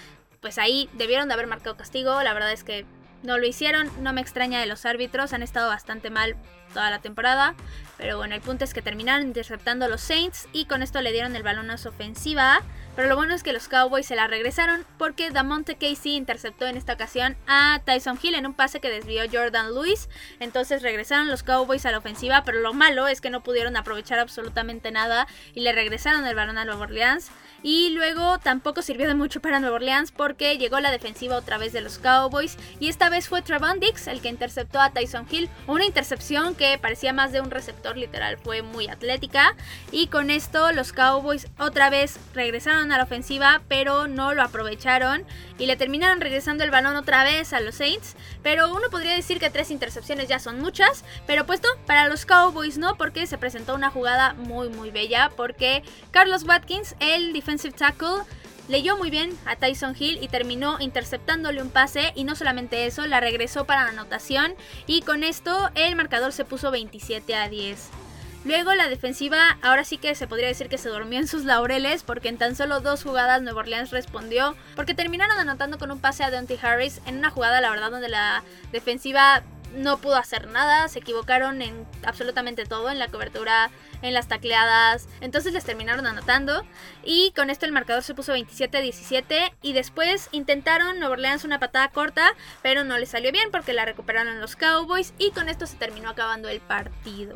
pues 0.42 0.58
ahí 0.58 0.90
debieron 0.94 1.28
de 1.28 1.34
haber 1.34 1.48
marcado 1.48 1.76
castigo, 1.76 2.22
la 2.22 2.34
verdad 2.34 2.52
es 2.52 2.64
que 2.64 2.86
no 3.24 3.38
lo 3.38 3.46
hicieron, 3.48 3.90
no 4.04 4.14
me 4.14 4.22
extraña 4.22 4.60
de 4.60 4.68
los 4.68 4.86
árbitros, 4.86 5.34
han 5.34 5.42
estado 5.42 5.70
bastante 5.70 6.10
mal 6.10 6.36
toda 6.74 6.92
la 6.92 7.00
temporada. 7.00 7.56
Pero 7.98 8.18
bueno, 8.18 8.36
el 8.36 8.42
punto 8.42 8.64
es 8.64 8.74
que 8.74 8.82
terminaron 8.82 9.26
interceptando 9.26 9.86
a 9.86 9.88
los 9.88 10.02
Saints 10.02 10.48
y 10.54 10.66
con 10.66 10.84
esto 10.84 11.02
le 11.02 11.12
dieron 11.12 11.36
el 11.36 11.44
balón 11.44 11.72
a 11.72 11.78
su 11.78 11.90
ofensiva. 11.90 12.62
Pero 12.96 13.10
lo 13.10 13.16
bueno 13.16 13.34
es 13.34 13.44
que 13.44 13.54
los 13.54 13.68
Cowboys 13.68 14.06
se 14.06 14.16
la 14.16 14.28
regresaron 14.28 14.86
porque 14.98 15.30
Damonte 15.30 15.76
Casey 15.76 16.16
interceptó 16.16 16.66
en 16.66 16.78
esta 16.78 16.94
ocasión 16.94 17.36
a 17.48 17.82
Tyson 17.86 18.18
Hill 18.22 18.36
en 18.36 18.46
un 18.46 18.54
pase 18.54 18.80
que 18.80 18.90
desvió 18.90 19.24
Jordan 19.32 19.74
Lewis. 19.74 20.10
Entonces 20.40 20.82
regresaron 20.82 21.30
los 21.30 21.44
Cowboys 21.44 21.86
a 21.86 21.92
la 21.92 21.98
ofensiva, 21.98 22.44
pero 22.46 22.60
lo 22.60 22.74
malo 22.74 23.08
es 23.08 23.22
que 23.22 23.30
no 23.30 23.44
pudieron 23.44 23.76
aprovechar 23.76 24.20
absolutamente 24.20 24.92
nada 24.92 25.28
y 25.54 25.62
le 25.62 25.74
regresaron 25.74 26.26
el 26.26 26.36
balón 26.36 26.58
a 26.58 26.66
Nueva 26.66 26.84
Orleans. 26.84 27.32
Y 27.64 27.90
luego 27.90 28.38
tampoco 28.38 28.84
sirvió 28.84 29.08
de 29.08 29.16
mucho 29.16 29.42
para 29.42 29.60
Nueva 29.60 29.78
Orleans 29.78 30.12
porque 30.12 30.58
llegó 30.60 30.80
la 30.80 30.92
defensiva 30.92 31.36
otra 31.36 31.58
vez 31.58 31.74
de 31.74 31.82
los 31.82 31.98
Cowboys. 31.98 32.58
Y 32.80 32.90
esta 32.90 33.10
vez 33.10 33.28
fue 33.28 33.42
Trevon 33.42 33.80
Dix 33.80 34.08
el 34.08 34.22
que 34.22 34.30
interceptó 34.30 34.80
a 34.80 34.92
Tyson 34.92 35.26
Hill. 35.30 35.50
Una 35.66 35.84
intercepción 35.84 36.54
que 36.54 36.78
parecía 36.78 37.12
más 37.12 37.32
de 37.32 37.42
un 37.42 37.50
receptor 37.50 37.98
literal, 37.98 38.38
fue 38.38 38.62
muy 38.62 38.88
atlética. 38.88 39.56
Y 39.92 40.08
con 40.08 40.30
esto 40.30 40.72
los 40.74 40.94
Cowboys 40.94 41.48
otra 41.58 41.90
vez 41.90 42.20
regresaron 42.36 42.85
a 42.92 42.98
la 42.98 43.04
ofensiva, 43.04 43.62
pero 43.68 44.08
no 44.08 44.34
lo 44.34 44.44
aprovecharon. 44.44 45.26
Y 45.58 45.66
le 45.66 45.76
terminaron 45.76 46.22
regresando 46.22 46.64
el 46.64 46.72
balón 46.72 46.96
otra 46.96 47.24
vez 47.24 47.54
a 47.54 47.60
los 47.60 47.76
Saints. 47.76 48.16
Pero 48.44 48.74
uno 48.74 48.90
podría 48.92 49.16
decir 49.16 49.40
que 49.40 49.50
tres 49.50 49.72
intercepciones 49.72 50.28
ya 50.28 50.40
son 50.40 50.60
muchas. 50.60 51.04
Pero 51.28 51.46
puesto 51.46 51.68
para 51.86 52.08
los 52.08 52.26
Cowboys 52.26 52.78
no, 52.78 52.96
porque 52.96 53.28
se 53.28 53.38
presentó 53.38 53.76
una 53.76 53.92
jugada 53.92 54.34
muy 54.34 54.70
muy 54.70 54.92
bella. 54.92 55.32
Porque 55.36 55.84
Carlos 56.12 56.44
Watkins, 56.44 56.96
el 57.00 57.34
defensor 57.34 57.74
tackle 57.74 58.24
leyó 58.68 58.98
muy 58.98 59.10
bien 59.10 59.38
a 59.46 59.56
Tyson 59.56 59.96
Hill 59.98 60.20
y 60.22 60.28
terminó 60.28 60.80
interceptándole 60.80 61.62
un 61.62 61.70
pase 61.70 62.12
y 62.16 62.24
no 62.24 62.36
solamente 62.36 62.86
eso, 62.86 63.06
la 63.06 63.20
regresó 63.20 63.66
para 63.66 63.84
la 63.84 63.90
anotación 63.90 64.56
y 64.88 65.02
con 65.02 65.24
esto 65.24 65.70
el 65.76 65.96
marcador 65.96 66.34
se 66.34 66.46
puso 66.46 66.72
27 66.72 67.36
a 67.36 67.50
10. 67.50 68.05
Luego 68.46 68.76
la 68.76 68.88
defensiva 68.88 69.58
ahora 69.64 69.84
sí 69.84 69.98
que 69.98 70.14
se 70.14 70.28
podría 70.28 70.48
decir 70.48 70.70
que 70.70 70.78
se 70.78 70.90
durmió 70.90 71.20
en 71.20 71.28
sus 71.28 71.46
laureles 71.46 72.04
porque 72.04 72.30
en 72.30 72.38
tan 72.38 72.56
solo 72.56 72.80
dos 72.80 73.04
jugadas 73.04 73.42
Nueva 73.42 73.62
Orleans 73.62 73.90
respondió 73.90 74.56
porque 74.76 74.94
terminaron 74.94 75.40
anotando 75.40 75.80
con 75.80 75.90
un 75.90 76.00
pase 76.00 76.24
a 76.24 76.30
Dante 76.30 76.60
Harris 76.62 77.02
en 77.08 77.18
una 77.18 77.32
jugada 77.32 77.60
la 77.60 77.72
verdad 77.72 77.90
donde 77.90 78.08
la 78.08 78.44
defensiva 78.72 79.42
no 79.74 79.98
pudo 79.98 80.16
hacer 80.16 80.48
nada, 80.48 80.88
se 80.88 81.00
equivocaron 81.00 81.62
en 81.62 81.86
absolutamente 82.06 82.66
todo, 82.66 82.90
en 82.90 83.00
la 83.00 83.08
cobertura, 83.08 83.72
en 84.04 84.14
las 84.14 84.28
tacleadas, 84.28 85.08
entonces 85.22 85.52
les 85.52 85.66
terminaron 85.66 86.06
anotando 86.06 86.64
y 87.04 87.32
con 87.36 87.50
esto 87.50 87.66
el 87.66 87.72
marcador 87.72 88.04
se 88.04 88.14
puso 88.14 88.36
27-17 88.36 89.54
y 89.64 89.74
después 89.74 90.30
intentaron 90.32 91.00
Nueva 91.00 91.14
Orleans 91.14 91.44
una 91.44 91.60
patada 91.60 91.90
corta, 91.90 92.36
pero 92.62 92.84
no 92.84 92.98
les 92.98 93.10
salió 93.10 93.32
bien 93.32 93.50
porque 93.52 93.74
la 93.74 93.86
recuperaron 93.86 94.40
los 94.40 94.56
Cowboys 94.56 95.14
y 95.18 95.32
con 95.32 95.50
esto 95.50 95.66
se 95.66 95.78
terminó 95.78 96.10
acabando 96.10 96.48
el 96.48 96.62
partido. 96.62 97.36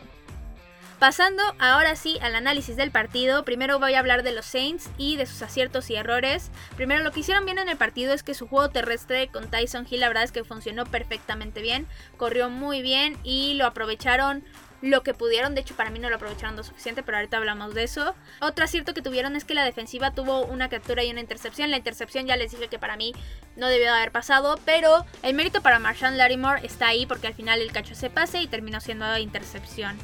Pasando 1.00 1.42
ahora 1.60 1.96
sí 1.96 2.20
al 2.22 2.36
análisis 2.36 2.76
del 2.76 2.92
partido, 2.92 3.46
primero 3.46 3.80
voy 3.80 3.94
a 3.94 4.00
hablar 4.00 4.22
de 4.22 4.34
los 4.34 4.46
Saints 4.46 4.90
y 4.98 5.16
de 5.16 5.26
sus 5.26 5.42
aciertos 5.42 5.90
y 5.90 5.96
errores. 5.96 6.52
Primero 6.76 7.06
lo 7.06 7.14
que 7.14 7.22
hicieron 7.22 7.46
bien 7.46 7.58
en 7.58 7.70
el 7.70 7.78
partido 7.78 8.14
es 8.14 8.22
que 8.22 8.34
su 8.34 8.50
juego 8.50 8.68
terrestre 8.68 9.30
con 9.30 9.50
Tyson 9.50 9.88
Hill 9.90 10.02
la 10.02 10.10
verdad 10.10 10.26
es 10.26 10.34
que 10.34 10.44
funcionó 10.44 10.86
perfectamente 10.86 11.62
bien, 11.62 11.88
corrió 12.18 12.50
muy 12.50 12.82
bien 12.82 13.18
y 13.24 13.54
lo 13.54 13.66
aprovecharon 13.66 14.44
lo 14.82 15.02
que 15.02 15.14
pudieron. 15.14 15.56
De 15.56 15.62
hecho, 15.62 15.74
para 15.74 15.90
mí 15.90 16.00
no 16.00 16.10
lo 16.10 16.18
aprovecharon 16.18 16.58
lo 16.58 16.64
suficiente, 16.64 17.02
pero 17.02 17.18
ahorita 17.18 17.38
hablamos 17.38 17.74
de 17.74 17.84
eso. 17.84 18.14
Otro 18.42 18.66
acierto 18.66 18.94
que 18.94 19.02
tuvieron 19.02 19.38
es 19.38 19.46
que 19.46 19.54
la 19.54 19.64
defensiva 19.64 20.12
tuvo 20.12 20.46
una 20.48 20.68
captura 20.68 21.06
y 21.06 21.12
una 21.12 21.22
intercepción. 21.22 21.72
La 21.72 21.78
intercepción 21.78 22.28
ya 22.28 22.36
les 22.36 22.52
dije 22.52 22.68
que 22.68 22.78
para 22.78 22.98
mí 22.98 23.14
no 23.56 23.68
debió 23.68 23.94
haber 23.94 24.12
pasado, 24.12 24.60
pero 24.66 25.06
el 25.24 25.34
mérito 25.34 25.62
para 25.62 25.80
Marshawn 25.80 26.18
Larimore 26.18 26.66
está 26.66 26.90
ahí 26.90 27.06
porque 27.06 27.28
al 27.28 27.36
final 27.36 27.62
el 27.62 27.72
cacho 27.72 27.96
se 27.96 28.10
pase 28.10 28.42
y 28.42 28.48
terminó 28.48 28.82
siendo 28.82 29.18
intercepción. 29.18 29.98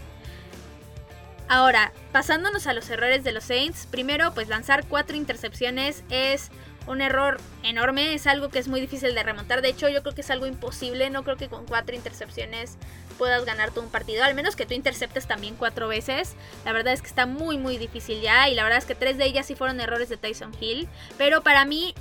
Ahora, 1.47 1.93
pasándonos 2.11 2.65
a 2.65 2.73
los 2.73 2.89
errores 2.89 3.23
de 3.23 3.31
los 3.31 3.43
Saints, 3.43 3.87
primero 3.89 4.33
pues 4.33 4.47
lanzar 4.47 4.85
cuatro 4.87 5.15
intercepciones 5.15 6.03
es 6.09 6.49
un 6.87 7.01
error 7.01 7.37
enorme, 7.63 8.13
es 8.13 8.27
algo 8.27 8.49
que 8.49 8.59
es 8.59 8.67
muy 8.67 8.79
difícil 8.79 9.13
de 9.13 9.23
remontar, 9.23 9.61
de 9.61 9.69
hecho 9.69 9.89
yo 9.89 10.01
creo 10.01 10.13
que 10.13 10.21
es 10.21 10.29
algo 10.29 10.45
imposible, 10.47 11.09
no 11.09 11.23
creo 11.23 11.35
que 11.35 11.47
con 11.47 11.65
cuatro 11.65 11.95
intercepciones 11.95 12.77
puedas 13.17 13.45
ganar 13.45 13.71
todo 13.71 13.83
un 13.83 13.91
partido, 13.91 14.23
al 14.23 14.35
menos 14.35 14.55
que 14.55 14.65
tú 14.65 14.73
interceptes 14.73 15.27
también 15.27 15.55
cuatro 15.55 15.87
veces, 15.87 16.35
la 16.63 16.73
verdad 16.73 16.93
es 16.93 17.01
que 17.01 17.07
está 17.07 17.25
muy 17.25 17.57
muy 17.57 17.77
difícil 17.77 18.21
ya 18.21 18.49
y 18.49 18.55
la 18.55 18.63
verdad 18.63 18.79
es 18.79 18.85
que 18.85 18.95
tres 18.95 19.17
de 19.17 19.25
ellas 19.25 19.45
sí 19.45 19.55
fueron 19.55 19.79
errores 19.79 20.09
de 20.09 20.17
Tyson 20.17 20.55
Hill, 20.59 20.87
pero 21.17 21.41
para 21.41 21.65
mí 21.65 21.95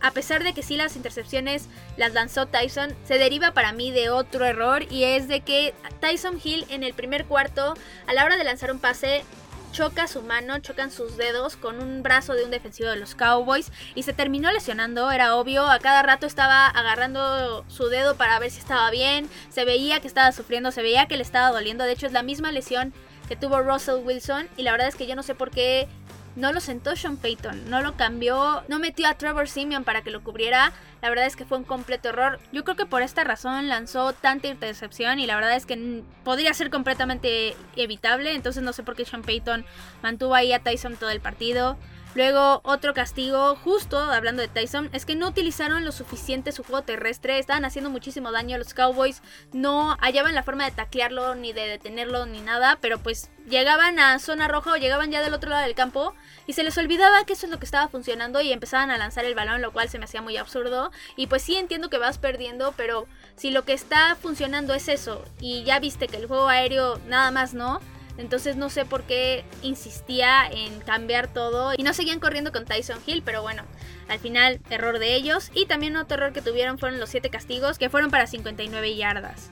a 0.00 0.10
pesar 0.10 0.44
de 0.44 0.52
que 0.52 0.62
sí 0.62 0.76
las 0.76 0.96
intercepciones 0.96 1.68
las 1.96 2.12
lanzó 2.12 2.46
Tyson, 2.46 2.94
se 3.04 3.18
deriva 3.18 3.52
para 3.52 3.72
mí 3.72 3.90
de 3.90 4.10
otro 4.10 4.44
error 4.44 4.84
y 4.90 5.04
es 5.04 5.28
de 5.28 5.40
que 5.40 5.74
Tyson 6.00 6.40
Hill 6.42 6.66
en 6.68 6.82
el 6.82 6.94
primer 6.94 7.24
cuarto, 7.26 7.74
a 8.06 8.12
la 8.12 8.24
hora 8.24 8.36
de 8.36 8.44
lanzar 8.44 8.70
un 8.72 8.78
pase, 8.78 9.24
choca 9.72 10.06
su 10.06 10.22
mano, 10.22 10.58
chocan 10.60 10.90
sus 10.90 11.18
dedos 11.18 11.56
con 11.56 11.82
un 11.82 12.02
brazo 12.02 12.32
de 12.32 12.44
un 12.44 12.50
defensivo 12.50 12.88
de 12.88 12.96
los 12.96 13.14
Cowboys 13.14 13.70
y 13.94 14.04
se 14.04 14.14
terminó 14.14 14.50
lesionando, 14.50 15.10
era 15.10 15.36
obvio, 15.36 15.66
a 15.66 15.78
cada 15.80 16.02
rato 16.02 16.26
estaba 16.26 16.66
agarrando 16.66 17.64
su 17.68 17.88
dedo 17.88 18.16
para 18.16 18.38
ver 18.38 18.50
si 18.50 18.58
estaba 18.58 18.90
bien, 18.90 19.28
se 19.50 19.66
veía 19.66 20.00
que 20.00 20.08
estaba 20.08 20.32
sufriendo, 20.32 20.70
se 20.70 20.80
veía 20.80 21.06
que 21.06 21.18
le 21.18 21.22
estaba 21.22 21.50
doliendo, 21.50 21.84
de 21.84 21.92
hecho 21.92 22.06
es 22.06 22.12
la 22.12 22.22
misma 22.22 22.52
lesión 22.52 22.94
que 23.28 23.36
tuvo 23.36 23.60
Russell 23.60 24.02
Wilson 24.04 24.48
y 24.56 24.62
la 24.62 24.72
verdad 24.72 24.88
es 24.88 24.94
que 24.94 25.06
yo 25.06 25.14
no 25.14 25.22
sé 25.22 25.34
por 25.34 25.50
qué 25.50 25.88
no 26.36 26.52
lo 26.52 26.60
sentó 26.60 26.94
Sean 26.94 27.16
Payton, 27.16 27.70
no 27.70 27.82
lo 27.82 27.96
cambió, 27.96 28.62
no 28.68 28.78
metió 28.78 29.08
a 29.08 29.14
Trevor 29.14 29.48
Simeon 29.48 29.84
para 29.84 30.02
que 30.02 30.10
lo 30.10 30.22
cubriera. 30.22 30.72
La 31.02 31.08
verdad 31.08 31.26
es 31.26 31.34
que 31.34 31.44
fue 31.44 31.58
un 31.58 31.64
completo 31.64 32.10
error. 32.10 32.38
Yo 32.52 32.62
creo 32.64 32.76
que 32.76 32.86
por 32.86 33.02
esta 33.02 33.24
razón 33.24 33.68
lanzó 33.68 34.12
tanta 34.12 34.48
intercepción 34.48 35.18
y 35.18 35.26
la 35.26 35.34
verdad 35.34 35.56
es 35.56 35.66
que 35.66 36.02
podría 36.24 36.52
ser 36.54 36.70
completamente 36.70 37.56
evitable. 37.76 38.34
Entonces 38.34 38.62
no 38.62 38.72
sé 38.72 38.82
por 38.82 38.96
qué 38.96 39.04
Sean 39.04 39.22
Payton 39.22 39.64
mantuvo 40.02 40.34
ahí 40.34 40.52
a 40.52 40.62
Tyson 40.62 40.96
todo 40.96 41.10
el 41.10 41.20
partido. 41.20 41.76
Luego, 42.16 42.62
otro 42.64 42.94
castigo, 42.94 43.56
justo 43.56 43.98
hablando 43.98 44.40
de 44.40 44.48
Tyson, 44.48 44.88
es 44.94 45.04
que 45.04 45.14
no 45.14 45.28
utilizaron 45.28 45.84
lo 45.84 45.92
suficiente 45.92 46.50
su 46.50 46.64
juego 46.64 46.80
terrestre. 46.80 47.38
Estaban 47.38 47.66
haciendo 47.66 47.90
muchísimo 47.90 48.32
daño 48.32 48.54
a 48.54 48.58
los 48.58 48.72
Cowboys. 48.72 49.20
No 49.52 49.98
hallaban 50.00 50.34
la 50.34 50.42
forma 50.42 50.64
de 50.64 50.70
taclearlo, 50.70 51.34
ni 51.34 51.52
de 51.52 51.68
detenerlo, 51.68 52.24
ni 52.24 52.40
nada. 52.40 52.78
Pero 52.80 52.96
pues 53.00 53.28
llegaban 53.46 53.98
a 53.98 54.18
zona 54.18 54.48
roja 54.48 54.72
o 54.72 54.76
llegaban 54.78 55.10
ya 55.10 55.20
del 55.20 55.34
otro 55.34 55.50
lado 55.50 55.64
del 55.64 55.74
campo. 55.74 56.14
Y 56.46 56.54
se 56.54 56.62
les 56.62 56.78
olvidaba 56.78 57.26
que 57.26 57.34
eso 57.34 57.44
es 57.44 57.52
lo 57.52 57.58
que 57.58 57.66
estaba 57.66 57.88
funcionando. 57.88 58.40
Y 58.40 58.50
empezaban 58.50 58.90
a 58.90 58.96
lanzar 58.96 59.26
el 59.26 59.34
balón, 59.34 59.60
lo 59.60 59.74
cual 59.74 59.90
se 59.90 59.98
me 59.98 60.06
hacía 60.06 60.22
muy 60.22 60.38
absurdo. 60.38 60.92
Y 61.16 61.26
pues 61.26 61.42
sí 61.42 61.56
entiendo 61.56 61.90
que 61.90 61.98
vas 61.98 62.16
perdiendo, 62.16 62.72
pero 62.78 63.06
si 63.36 63.50
lo 63.50 63.66
que 63.66 63.74
está 63.74 64.16
funcionando 64.16 64.72
es 64.72 64.88
eso. 64.88 65.22
Y 65.38 65.64
ya 65.64 65.80
viste 65.80 66.08
que 66.08 66.16
el 66.16 66.28
juego 66.28 66.48
aéreo 66.48 66.98
nada 67.08 67.30
más 67.30 67.52
no 67.52 67.82
entonces 68.18 68.56
no 68.56 68.70
sé 68.70 68.84
por 68.84 69.02
qué 69.02 69.44
insistía 69.62 70.46
en 70.50 70.80
cambiar 70.80 71.28
todo 71.28 71.74
y 71.76 71.82
no 71.82 71.92
seguían 71.92 72.20
corriendo 72.20 72.52
con 72.52 72.64
Tyson 72.64 72.98
Hill, 73.06 73.22
pero 73.24 73.42
bueno, 73.42 73.62
al 74.08 74.18
final 74.18 74.60
error 74.70 74.98
de 74.98 75.14
ellos. 75.14 75.50
Y 75.54 75.66
también 75.66 75.96
otro 75.96 76.16
error 76.16 76.32
que 76.32 76.42
tuvieron 76.42 76.78
fueron 76.78 76.98
los 76.98 77.10
7 77.10 77.28
castigos 77.30 77.78
que 77.78 77.90
fueron 77.90 78.10
para 78.10 78.26
59 78.26 78.96
yardas. 78.96 79.50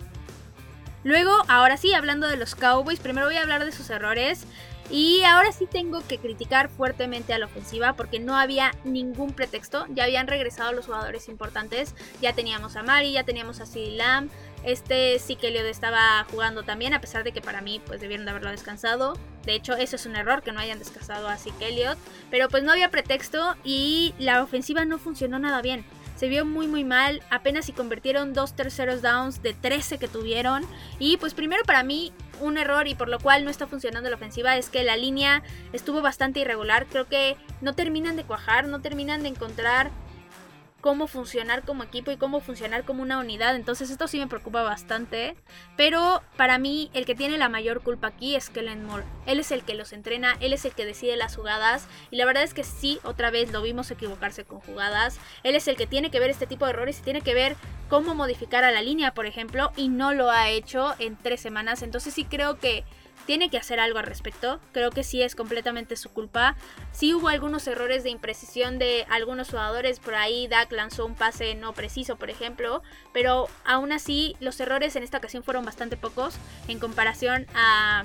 Luego, 1.02 1.32
ahora 1.48 1.76
sí, 1.76 1.92
hablando 1.92 2.26
de 2.26 2.38
los 2.38 2.54
Cowboys, 2.54 2.98
primero 3.00 3.26
voy 3.26 3.36
a 3.36 3.42
hablar 3.42 3.64
de 3.64 3.72
sus 3.72 3.90
errores. 3.90 4.46
Y 4.90 5.22
ahora 5.24 5.50
sí 5.52 5.66
tengo 5.66 6.06
que 6.06 6.18
criticar 6.18 6.68
fuertemente 6.68 7.32
a 7.32 7.38
la 7.38 7.46
ofensiva 7.46 7.94
porque 7.94 8.20
no 8.20 8.36
había 8.36 8.74
ningún 8.84 9.32
pretexto. 9.32 9.86
Ya 9.90 10.04
habían 10.04 10.26
regresado 10.26 10.72
los 10.72 10.86
jugadores 10.86 11.28
importantes. 11.28 11.94
Ya 12.20 12.34
teníamos 12.34 12.76
a 12.76 12.82
Mari, 12.82 13.12
ya 13.12 13.24
teníamos 13.24 13.60
a 13.60 13.66
CD 13.66 13.92
Lamb, 13.92 14.30
este 14.64 15.18
sí 15.18 15.36
que 15.36 15.48
Elliot 15.48 15.66
estaba 15.66 16.24
jugando 16.30 16.62
también, 16.62 16.94
a 16.94 17.00
pesar 17.00 17.24
de 17.24 17.32
que 17.32 17.40
para 17.40 17.60
mí 17.60 17.80
pues 17.86 18.00
debieron 18.00 18.24
de 18.24 18.30
haberlo 18.30 18.50
descansado. 18.50 19.14
De 19.44 19.54
hecho, 19.54 19.74
eso 19.74 19.96
es 19.96 20.06
un 20.06 20.16
error 20.16 20.42
que 20.42 20.52
no 20.52 20.60
hayan 20.60 20.78
descansado 20.78 21.28
a 21.28 21.36
Zeke 21.36 21.68
Elliott. 21.68 21.98
Pero 22.30 22.48
pues 22.48 22.62
no 22.62 22.72
había 22.72 22.90
pretexto 22.90 23.56
y 23.62 24.14
la 24.18 24.42
ofensiva 24.42 24.84
no 24.84 24.98
funcionó 24.98 25.38
nada 25.38 25.60
bien. 25.60 25.84
Se 26.16 26.28
vio 26.28 26.46
muy 26.46 26.68
muy 26.68 26.84
mal, 26.84 27.22
apenas 27.28 27.66
si 27.66 27.72
convirtieron 27.72 28.34
dos 28.34 28.54
terceros 28.54 29.02
downs 29.02 29.42
de 29.42 29.52
13 29.52 29.98
que 29.98 30.08
tuvieron. 30.08 30.64
Y 30.98 31.16
pues 31.16 31.34
primero 31.34 31.62
para 31.64 31.82
mí 31.82 32.12
un 32.40 32.56
error 32.56 32.88
y 32.88 32.94
por 32.94 33.08
lo 33.08 33.18
cual 33.18 33.44
no 33.44 33.50
está 33.50 33.66
funcionando 33.66 34.08
la 34.08 34.16
ofensiva 34.16 34.56
es 34.56 34.70
que 34.70 34.84
la 34.84 34.96
línea 34.96 35.42
estuvo 35.72 36.00
bastante 36.00 36.40
irregular. 36.40 36.86
Creo 36.86 37.08
que 37.08 37.36
no 37.60 37.74
terminan 37.74 38.16
de 38.16 38.24
cuajar, 38.24 38.66
no 38.66 38.80
terminan 38.80 39.22
de 39.22 39.28
encontrar 39.28 39.90
cómo 40.84 41.06
funcionar 41.06 41.62
como 41.62 41.82
equipo 41.82 42.10
y 42.10 42.18
cómo 42.18 42.40
funcionar 42.40 42.84
como 42.84 43.00
una 43.00 43.18
unidad. 43.18 43.56
Entonces 43.56 43.88
esto 43.88 44.06
sí 44.06 44.18
me 44.18 44.26
preocupa 44.26 44.62
bastante. 44.62 45.34
Pero 45.78 46.22
para 46.36 46.58
mí 46.58 46.90
el 46.92 47.06
que 47.06 47.14
tiene 47.14 47.38
la 47.38 47.48
mayor 47.48 47.80
culpa 47.80 48.08
aquí 48.08 48.36
es 48.36 48.50
Kellen 48.50 48.84
Moore. 48.84 49.06
Él 49.24 49.40
es 49.40 49.50
el 49.50 49.64
que 49.64 49.72
los 49.72 49.94
entrena, 49.94 50.36
él 50.40 50.52
es 50.52 50.66
el 50.66 50.72
que 50.72 50.84
decide 50.84 51.16
las 51.16 51.36
jugadas. 51.36 51.88
Y 52.10 52.16
la 52.16 52.26
verdad 52.26 52.42
es 52.42 52.52
que 52.52 52.64
sí, 52.64 52.98
otra 53.02 53.30
vez 53.30 53.50
lo 53.50 53.62
vimos 53.62 53.90
equivocarse 53.90 54.44
con 54.44 54.60
jugadas. 54.60 55.18
Él 55.42 55.54
es 55.54 55.68
el 55.68 55.76
que 55.76 55.86
tiene 55.86 56.10
que 56.10 56.20
ver 56.20 56.28
este 56.28 56.46
tipo 56.46 56.66
de 56.66 56.72
errores 56.72 56.98
y 56.98 57.02
tiene 57.02 57.22
que 57.22 57.32
ver 57.32 57.56
cómo 57.88 58.14
modificar 58.14 58.62
a 58.62 58.70
la 58.70 58.82
línea, 58.82 59.14
por 59.14 59.24
ejemplo. 59.24 59.72
Y 59.76 59.88
no 59.88 60.12
lo 60.12 60.30
ha 60.30 60.50
hecho 60.50 60.94
en 60.98 61.16
tres 61.16 61.40
semanas. 61.40 61.80
Entonces 61.80 62.12
sí 62.12 62.26
creo 62.26 62.58
que 62.58 62.84
tiene 63.26 63.50
que 63.50 63.58
hacer 63.58 63.80
algo 63.80 63.98
al 63.98 64.06
respecto. 64.06 64.60
Creo 64.72 64.90
que 64.90 65.04
sí 65.04 65.22
es 65.22 65.34
completamente 65.34 65.96
su 65.96 66.10
culpa. 66.10 66.56
Sí 66.92 67.14
hubo 67.14 67.28
algunos 67.28 67.66
errores 67.66 68.04
de 68.04 68.10
imprecisión 68.10 68.78
de 68.78 69.06
algunos 69.10 69.50
jugadores. 69.50 70.00
Por 70.00 70.14
ahí 70.14 70.46
Dak 70.48 70.70
lanzó 70.72 71.06
un 71.06 71.14
pase 71.14 71.54
no 71.54 71.72
preciso, 71.72 72.16
por 72.16 72.30
ejemplo. 72.30 72.82
Pero 73.12 73.48
aún 73.64 73.92
así 73.92 74.36
los 74.40 74.58
errores 74.60 74.96
en 74.96 75.02
esta 75.02 75.18
ocasión 75.18 75.42
fueron 75.42 75.64
bastante 75.64 75.96
pocos 75.96 76.36
en 76.68 76.78
comparación 76.78 77.46
a 77.54 78.04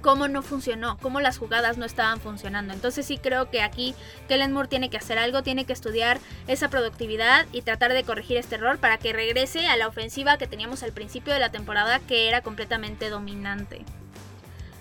cómo 0.00 0.28
no 0.28 0.42
funcionó, 0.42 0.96
cómo 0.98 1.20
las 1.20 1.38
jugadas 1.38 1.78
no 1.78 1.84
estaban 1.84 2.20
funcionando. 2.20 2.72
Entonces 2.72 3.06
sí 3.06 3.18
creo 3.18 3.50
que 3.50 3.62
aquí 3.62 3.94
Kellen 4.28 4.52
Moore 4.52 4.68
tiene 4.68 4.90
que 4.90 4.96
hacer 4.96 5.18
algo, 5.18 5.42
tiene 5.42 5.64
que 5.64 5.72
estudiar 5.72 6.18
esa 6.46 6.68
productividad 6.68 7.46
y 7.52 7.62
tratar 7.62 7.92
de 7.92 8.04
corregir 8.04 8.36
este 8.36 8.56
error 8.56 8.78
para 8.78 8.98
que 8.98 9.12
regrese 9.12 9.66
a 9.66 9.76
la 9.76 9.88
ofensiva 9.88 10.38
que 10.38 10.46
teníamos 10.46 10.82
al 10.82 10.92
principio 10.92 11.32
de 11.32 11.40
la 11.40 11.50
temporada 11.50 12.00
que 12.00 12.28
era 12.28 12.42
completamente 12.42 13.10
dominante. 13.10 13.84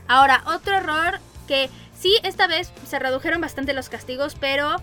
Ahora, 0.07 0.43
otro 0.45 0.75
error 0.75 1.19
que 1.47 1.69
sí, 1.97 2.17
esta 2.23 2.47
vez 2.47 2.71
se 2.87 2.99
redujeron 2.99 3.41
bastante 3.41 3.73
los 3.73 3.89
castigos, 3.89 4.35
pero 4.39 4.77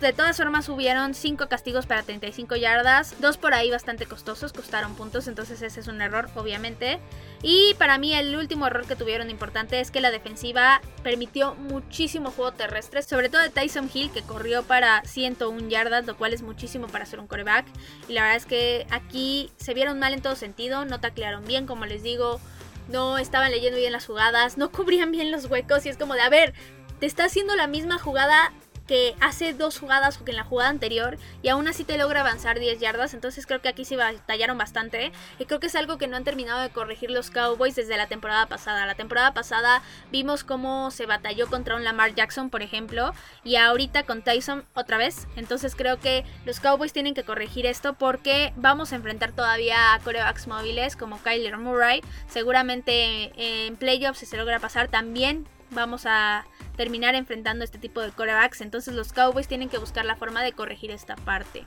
de 0.00 0.14
todas 0.14 0.38
formas 0.38 0.68
hubieron 0.70 1.12
5 1.12 1.48
castigos 1.48 1.84
para 1.84 2.02
35 2.02 2.56
yardas, 2.56 3.14
dos 3.20 3.36
por 3.36 3.52
ahí 3.52 3.70
bastante 3.70 4.06
costosos, 4.06 4.52
costaron 4.52 4.94
puntos, 4.94 5.28
entonces 5.28 5.60
ese 5.60 5.80
es 5.80 5.88
un 5.88 6.00
error 6.00 6.30
obviamente. 6.36 7.00
Y 7.42 7.74
para 7.74 7.98
mí 7.98 8.14
el 8.14 8.34
último 8.34 8.66
error 8.66 8.86
que 8.86 8.96
tuvieron 8.96 9.28
importante 9.28 9.78
es 9.78 9.90
que 9.90 10.00
la 10.00 10.10
defensiva 10.10 10.80
permitió 11.02 11.54
muchísimo 11.54 12.30
juego 12.30 12.52
terrestre, 12.52 13.02
sobre 13.02 13.28
todo 13.28 13.42
de 13.42 13.50
Tyson 13.50 13.90
Hill 13.92 14.10
que 14.10 14.22
corrió 14.22 14.62
para 14.62 15.04
101 15.04 15.68
yardas, 15.68 16.06
lo 16.06 16.16
cual 16.16 16.32
es 16.32 16.40
muchísimo 16.40 16.86
para 16.86 17.04
ser 17.04 17.20
un 17.20 17.26
coreback. 17.26 17.66
Y 18.08 18.14
la 18.14 18.22
verdad 18.22 18.36
es 18.36 18.46
que 18.46 18.86
aquí 18.90 19.50
se 19.58 19.74
vieron 19.74 19.98
mal 19.98 20.14
en 20.14 20.22
todo 20.22 20.34
sentido, 20.34 20.86
no 20.86 21.00
taclearon 21.00 21.44
bien, 21.44 21.66
como 21.66 21.84
les 21.84 22.02
digo, 22.02 22.40
no 22.88 23.18
estaban 23.18 23.50
leyendo 23.50 23.78
bien 23.78 23.92
las 23.92 24.06
jugadas, 24.06 24.58
no 24.58 24.70
cubrían 24.70 25.12
bien 25.12 25.30
los 25.30 25.46
huecos 25.46 25.86
y 25.86 25.88
es 25.88 25.96
como 25.96 26.14
de, 26.14 26.22
a 26.22 26.28
ver, 26.28 26.54
te 26.98 27.06
está 27.06 27.24
haciendo 27.24 27.56
la 27.56 27.66
misma 27.66 27.98
jugada 27.98 28.52
que 28.90 29.14
hace 29.20 29.54
dos 29.54 29.78
jugadas 29.78 30.20
o 30.20 30.24
que 30.24 30.32
en 30.32 30.36
la 30.36 30.42
jugada 30.42 30.68
anterior 30.68 31.16
y 31.42 31.48
aún 31.48 31.68
así 31.68 31.84
te 31.84 31.96
logra 31.96 32.22
avanzar 32.22 32.58
10 32.58 32.80
yardas. 32.80 33.14
Entonces 33.14 33.46
creo 33.46 33.62
que 33.62 33.68
aquí 33.68 33.84
sí 33.84 33.94
batallaron 33.94 34.58
bastante. 34.58 35.12
Y 35.38 35.44
creo 35.44 35.60
que 35.60 35.68
es 35.68 35.76
algo 35.76 35.96
que 35.96 36.08
no 36.08 36.16
han 36.16 36.24
terminado 36.24 36.58
de 36.60 36.70
corregir 36.70 37.08
los 37.08 37.30
Cowboys 37.30 37.76
desde 37.76 37.96
la 37.96 38.08
temporada 38.08 38.46
pasada. 38.46 38.86
La 38.86 38.96
temporada 38.96 39.32
pasada 39.32 39.80
vimos 40.10 40.42
cómo 40.42 40.90
se 40.90 41.06
batalló 41.06 41.46
contra 41.46 41.76
un 41.76 41.84
Lamar 41.84 42.16
Jackson, 42.16 42.50
por 42.50 42.62
ejemplo. 42.62 43.14
Y 43.44 43.54
ahorita 43.54 44.02
con 44.02 44.22
Tyson 44.22 44.64
otra 44.74 44.98
vez. 44.98 45.28
Entonces 45.36 45.76
creo 45.76 46.00
que 46.00 46.24
los 46.44 46.58
Cowboys 46.58 46.92
tienen 46.92 47.14
que 47.14 47.22
corregir 47.22 47.66
esto 47.66 47.92
porque 47.92 48.52
vamos 48.56 48.92
a 48.92 48.96
enfrentar 48.96 49.30
todavía 49.30 49.94
a 49.94 50.00
corebacks 50.00 50.48
móviles 50.48 50.96
como 50.96 51.22
Kyler 51.22 51.58
Murray. 51.58 52.00
Seguramente 52.26 53.30
en 53.36 53.76
playoffs 53.76 54.18
si 54.18 54.26
se 54.26 54.36
logra 54.36 54.58
pasar 54.58 54.88
también 54.88 55.46
vamos 55.70 56.06
a 56.06 56.44
terminar 56.76 57.14
enfrentando 57.14 57.64
este 57.64 57.78
tipo 57.78 58.00
de 58.00 58.10
corebacks. 58.10 58.60
Entonces 58.60 58.94
los 58.94 59.12
Cowboys 59.12 59.48
tienen 59.48 59.68
que 59.68 59.78
buscar 59.78 60.04
la 60.04 60.16
forma 60.16 60.42
de 60.42 60.52
corregir 60.52 60.90
esta 60.90 61.16
parte. 61.16 61.66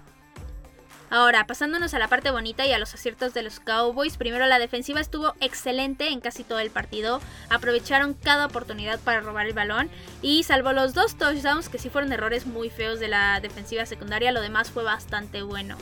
Ahora, 1.09 1.45
pasándonos 1.45 1.93
a 1.93 1.99
la 1.99 2.07
parte 2.07 2.31
bonita 2.31 2.65
y 2.65 2.73
a 2.73 2.79
los 2.79 2.95
aciertos 2.95 3.35
de 3.35 3.43
los 3.43 3.59
Cowboys, 3.59 4.17
primero 4.17 4.47
la 4.47 4.57
defensiva 4.57 4.99
estuvo 4.99 5.35
excelente 5.41 6.07
en 6.07 6.21
casi 6.21 6.43
todo 6.43 6.57
el 6.57 6.71
partido, 6.71 7.21
aprovecharon 7.49 8.15
cada 8.15 8.47
oportunidad 8.47 8.99
para 8.99 9.21
robar 9.21 9.45
el 9.45 9.53
balón 9.53 9.91
y 10.23 10.41
salvo 10.41 10.73
los 10.73 10.95
dos 10.95 11.15
touchdowns 11.15 11.69
que 11.69 11.77
sí 11.77 11.91
fueron 11.91 12.11
errores 12.13 12.47
muy 12.47 12.71
feos 12.71 12.99
de 12.99 13.09
la 13.09 13.39
defensiva 13.41 13.85
secundaria, 13.85 14.31
lo 14.31 14.41
demás 14.41 14.71
fue 14.71 14.83
bastante 14.83 15.43
bueno. 15.43 15.77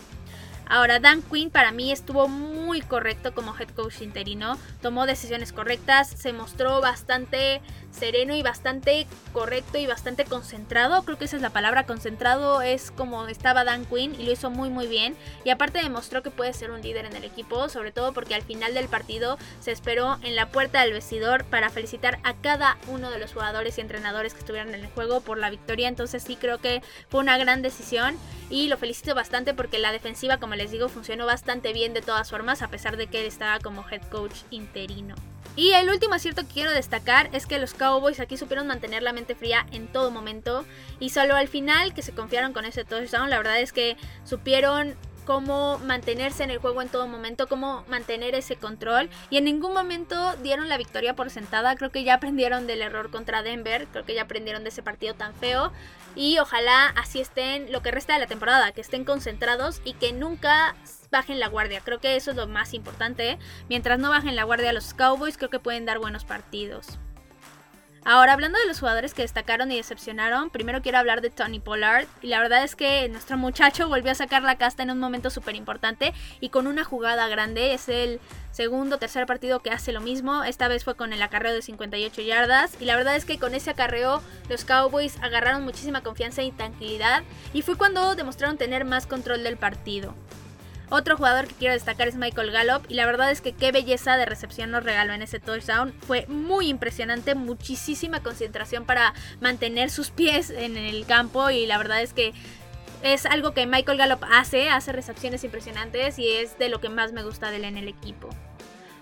Ahora, 0.72 1.00
Dan 1.00 1.22
Quinn 1.22 1.50
para 1.50 1.74
mí 1.74 1.92
estuvo 1.92 2.30
muy 2.30 2.80
correcto 2.82 3.34
como 3.34 3.54
head 3.58 3.68
coach 3.70 4.02
interino, 4.02 4.58
tomó 4.82 5.06
decisiones 5.06 5.52
correctas, 5.52 6.08
se 6.10 6.32
mostró 6.32 6.80
bastante 6.80 7.62
sereno 7.92 8.36
y 8.36 8.42
bastante 8.42 9.08
correcto 9.34 9.78
y 9.78 9.88
bastante 9.88 10.26
concentrado. 10.26 11.04
Creo 11.04 11.18
que 11.18 11.26
esa 11.26 11.36
es 11.36 11.42
la 11.42 11.50
palabra, 11.50 11.86
concentrado 11.86 12.62
es 12.62 12.92
como 12.92 13.28
estaba 13.28 13.64
Dan 13.64 13.86
Quinn 13.86 14.16
y 14.20 14.26
lo 14.26 14.32
hizo 14.32 14.50
muy 14.50 14.70
muy 14.70 14.88
bien. 14.88 15.16
Y 15.44 15.50
aparte 15.50 15.82
demostró 15.82 16.24
que 16.24 16.32
puede 16.32 16.54
ser 16.54 16.72
un 16.72 16.82
líder 16.82 17.06
en 17.06 17.16
el 17.16 17.24
equipo, 17.24 17.70
sobre 17.70 17.92
todo 17.92 18.14
porque 18.14 18.36
al 18.36 18.44
final 18.44 18.74
del 18.74 18.88
partido 18.88 19.38
se 19.60 19.72
esperó 19.72 20.18
en 20.24 20.36
la 20.36 20.50
puerta 20.50 20.82
del 20.82 20.94
vestidor 20.94 21.46
para 21.46 21.70
felicitar 21.70 22.20
a 22.24 22.34
cada 22.36 22.78
uno 22.88 23.12
de 23.12 23.20
los 23.20 23.34
jugadores 23.34 23.78
y 23.78 23.82
entrenadores 23.82 24.34
que 24.34 24.40
estuvieron 24.40 24.74
en 24.74 24.82
el 24.82 24.92
juego 24.92 25.22
por 25.22 25.38
la 25.38 25.50
victoria. 25.50 25.88
Entonces 25.88 26.24
sí 26.24 26.36
creo 26.36 26.60
que 26.60 26.82
fue 27.10 27.20
una 27.20 27.38
gran 27.38 27.62
decisión 27.62 28.18
y 28.50 28.68
lo 28.68 28.78
felicito 28.78 29.16
bastante 29.16 29.54
porque 29.54 29.80
la 29.80 29.92
defensiva, 29.92 30.38
como 30.38 30.56
les 30.56 30.72
digo, 30.72 30.90
funcionó 30.90 31.26
bastante 31.26 31.74
bien 31.74 31.94
de 31.94 32.02
todas 32.02 32.30
formas 32.30 32.62
a 32.62 32.68
pesar 32.68 32.98
de 32.98 33.08
que 33.08 33.22
él 33.22 33.28
estaba 33.28 33.60
como 33.60 33.88
head 33.90 34.02
coach 34.10 34.36
interino. 34.50 35.16
Y 35.56 35.72
el 35.72 35.90
último 35.90 36.16
acierto 36.16 36.44
que 36.44 36.54
quiero 36.54 36.72
destacar 36.72 37.30
es 37.34 37.46
que 37.46 37.60
los 37.60 37.74
Cowboys 37.74 38.20
aquí 38.20 38.38
supieron 38.38 38.68
mantener 38.68 39.04
la 39.04 39.12
mente 39.12 39.36
fría 39.36 39.66
en 39.72 39.88
todo 39.88 40.10
momento 40.10 40.66
y 41.00 41.10
solo 41.10 41.36
al 41.36 41.50
final 41.50 41.94
que 41.94 42.02
se 42.02 42.14
confiaron 42.14 42.54
con 42.54 42.64
ese 42.64 42.86
touchdown, 42.86 43.30
la 43.30 43.38
verdad 43.38 43.60
es 43.60 43.74
que 43.74 43.98
supieron 44.24 44.96
cómo 45.26 45.78
mantenerse 45.80 46.44
en 46.44 46.52
el 46.52 46.58
juego 46.58 46.82
en 46.82 46.90
todo 46.90 47.08
momento, 47.08 47.48
cómo 47.48 47.84
mantener 47.88 48.34
ese 48.34 48.56
control 48.56 49.10
y 49.30 49.38
en 49.38 49.44
ningún 49.44 49.74
momento 49.74 50.36
dieron 50.38 50.70
la 50.70 50.78
victoria 50.78 51.16
por 51.16 51.30
sentada, 51.30 51.76
creo 51.76 51.92
que 51.92 52.04
ya 52.04 52.16
aprendieron 52.16 52.66
del 52.66 52.82
error 52.82 53.12
contra 53.12 53.44
Denver, 53.44 53.88
creo 53.92 54.06
que 54.06 54.16
ya 54.16 54.24
aprendieron 54.24 54.64
de 54.64 54.70
ese 54.70 54.84
partido 54.84 55.14
tan 55.14 55.34
feo 55.36 55.72
y 56.16 56.40
ojalá 56.40 56.88
así 56.98 57.20
estén 57.20 57.72
lo 57.72 57.82
que 57.82 57.92
resta 57.92 58.14
de 58.14 58.20
la 58.20 58.28
temporada, 58.28 58.72
que 58.72 58.82
estén 58.82 59.06
concentrados 59.06 59.82
y 59.84 59.94
que 59.94 60.12
nunca 60.14 60.76
bajen 61.12 61.40
la 61.40 61.50
guardia. 61.50 61.82
Creo 61.82 62.00
que 62.00 62.16
eso 62.16 62.32
es 62.32 62.38
lo 62.38 62.48
más 62.48 62.74
importante. 62.74 63.38
Mientras 63.70 64.00
no 64.00 64.10
bajen 64.10 64.36
la 64.36 64.44
guardia 64.44 64.74
los 64.74 64.94
Cowboys, 64.94 65.38
creo 65.38 65.50
que 65.50 65.60
pueden 65.60 65.86
dar 65.86 66.00
buenos 66.00 66.26
partidos. 66.26 66.98
Ahora, 68.04 68.34
hablando 68.34 68.58
de 68.58 68.66
los 68.66 68.80
jugadores 68.80 69.14
que 69.14 69.22
destacaron 69.22 69.72
y 69.72 69.76
decepcionaron, 69.76 70.50
primero 70.50 70.82
quiero 70.82 70.98
hablar 70.98 71.22
de 71.22 71.30
Tony 71.30 71.60
Pollard. 71.60 72.08
Y 72.24 72.28
la 72.28 72.40
verdad 72.40 72.64
es 72.64 72.76
que 72.76 73.08
nuestro 73.10 73.38
muchacho 73.38 73.90
volvió 73.90 74.12
a 74.12 74.16
sacar 74.16 74.42
la 74.42 74.58
casta 74.58 74.82
en 74.82 74.90
un 74.90 74.98
momento 74.98 75.30
súper 75.30 75.56
importante 75.56 76.12
y 76.40 76.50
con 76.50 76.66
una 76.66 76.84
jugada 76.84 77.28
grande. 77.28 77.76
Es 77.76 77.90
el 77.90 78.20
segundo 78.50 78.98
tercer 78.98 79.28
partido 79.28 79.60
que 79.60 79.70
hace 79.70 79.92
lo 79.92 80.02
mismo. 80.02 80.44
Esta 80.44 80.68
vez 80.68 80.84
fue 80.84 80.96
con 80.96 81.14
el 81.14 81.22
acarreo 81.22 81.54
de 81.54 81.62
58 81.62 82.24
yardas. 82.24 82.76
Y 82.80 82.86
la 82.86 82.96
verdad 82.96 83.16
es 83.16 83.26
que 83.26 83.38
con 83.38 83.54
ese 83.54 83.70
acarreo 83.70 84.24
los 84.50 84.66
Cowboys 84.66 85.20
agarraron 85.22 85.64
muchísima 85.64 86.02
confianza 86.02 86.42
y 86.42 86.52
tranquilidad. 86.52 87.22
Y 87.54 87.62
fue 87.62 87.78
cuando 87.78 88.16
demostraron 88.16 88.58
tener 88.58 88.84
más 88.84 89.06
control 89.06 89.44
del 89.44 89.58
partido. 89.58 90.16
Otro 90.94 91.16
jugador 91.16 91.48
que 91.48 91.56
quiero 91.56 91.74
destacar 91.74 92.10
es 92.10 92.16
Michael 92.16 92.52
Gallup 92.52 92.84
y 92.90 92.96
la 92.96 93.06
verdad 93.06 93.32
es 93.32 93.40
que 93.40 93.54
qué 93.54 93.72
belleza 93.72 94.18
de 94.18 94.26
recepción 94.26 94.72
nos 94.72 94.84
regaló 94.84 95.14
en 95.14 95.22
ese 95.22 95.40
touchdown. 95.40 95.94
Fue 96.06 96.26
muy 96.28 96.68
impresionante, 96.68 97.34
muchísima 97.34 98.22
concentración 98.22 98.84
para 98.84 99.14
mantener 99.40 99.90
sus 99.90 100.10
pies 100.10 100.50
en 100.50 100.76
el 100.76 101.06
campo 101.06 101.50
y 101.50 101.66
la 101.66 101.78
verdad 101.78 102.02
es 102.02 102.12
que 102.12 102.34
es 103.04 103.26
algo 103.26 103.54
que 103.54 103.66
Michael 103.68 103.98
Gallup 103.98 104.26
hace, 104.30 104.70
hace 104.70 104.92
recepciones 104.92 105.46
impresionantes 105.46 106.20
y 106.20 106.28
es 106.28 106.58
de 106.58 106.68
lo 106.68 106.82
que 106.82 106.90
más 106.90 107.14
me 107.14 107.24
gusta 107.24 107.52
de 107.52 107.56
él 107.56 107.64
en 107.64 107.78
el 107.78 107.88
equipo. 107.88 108.28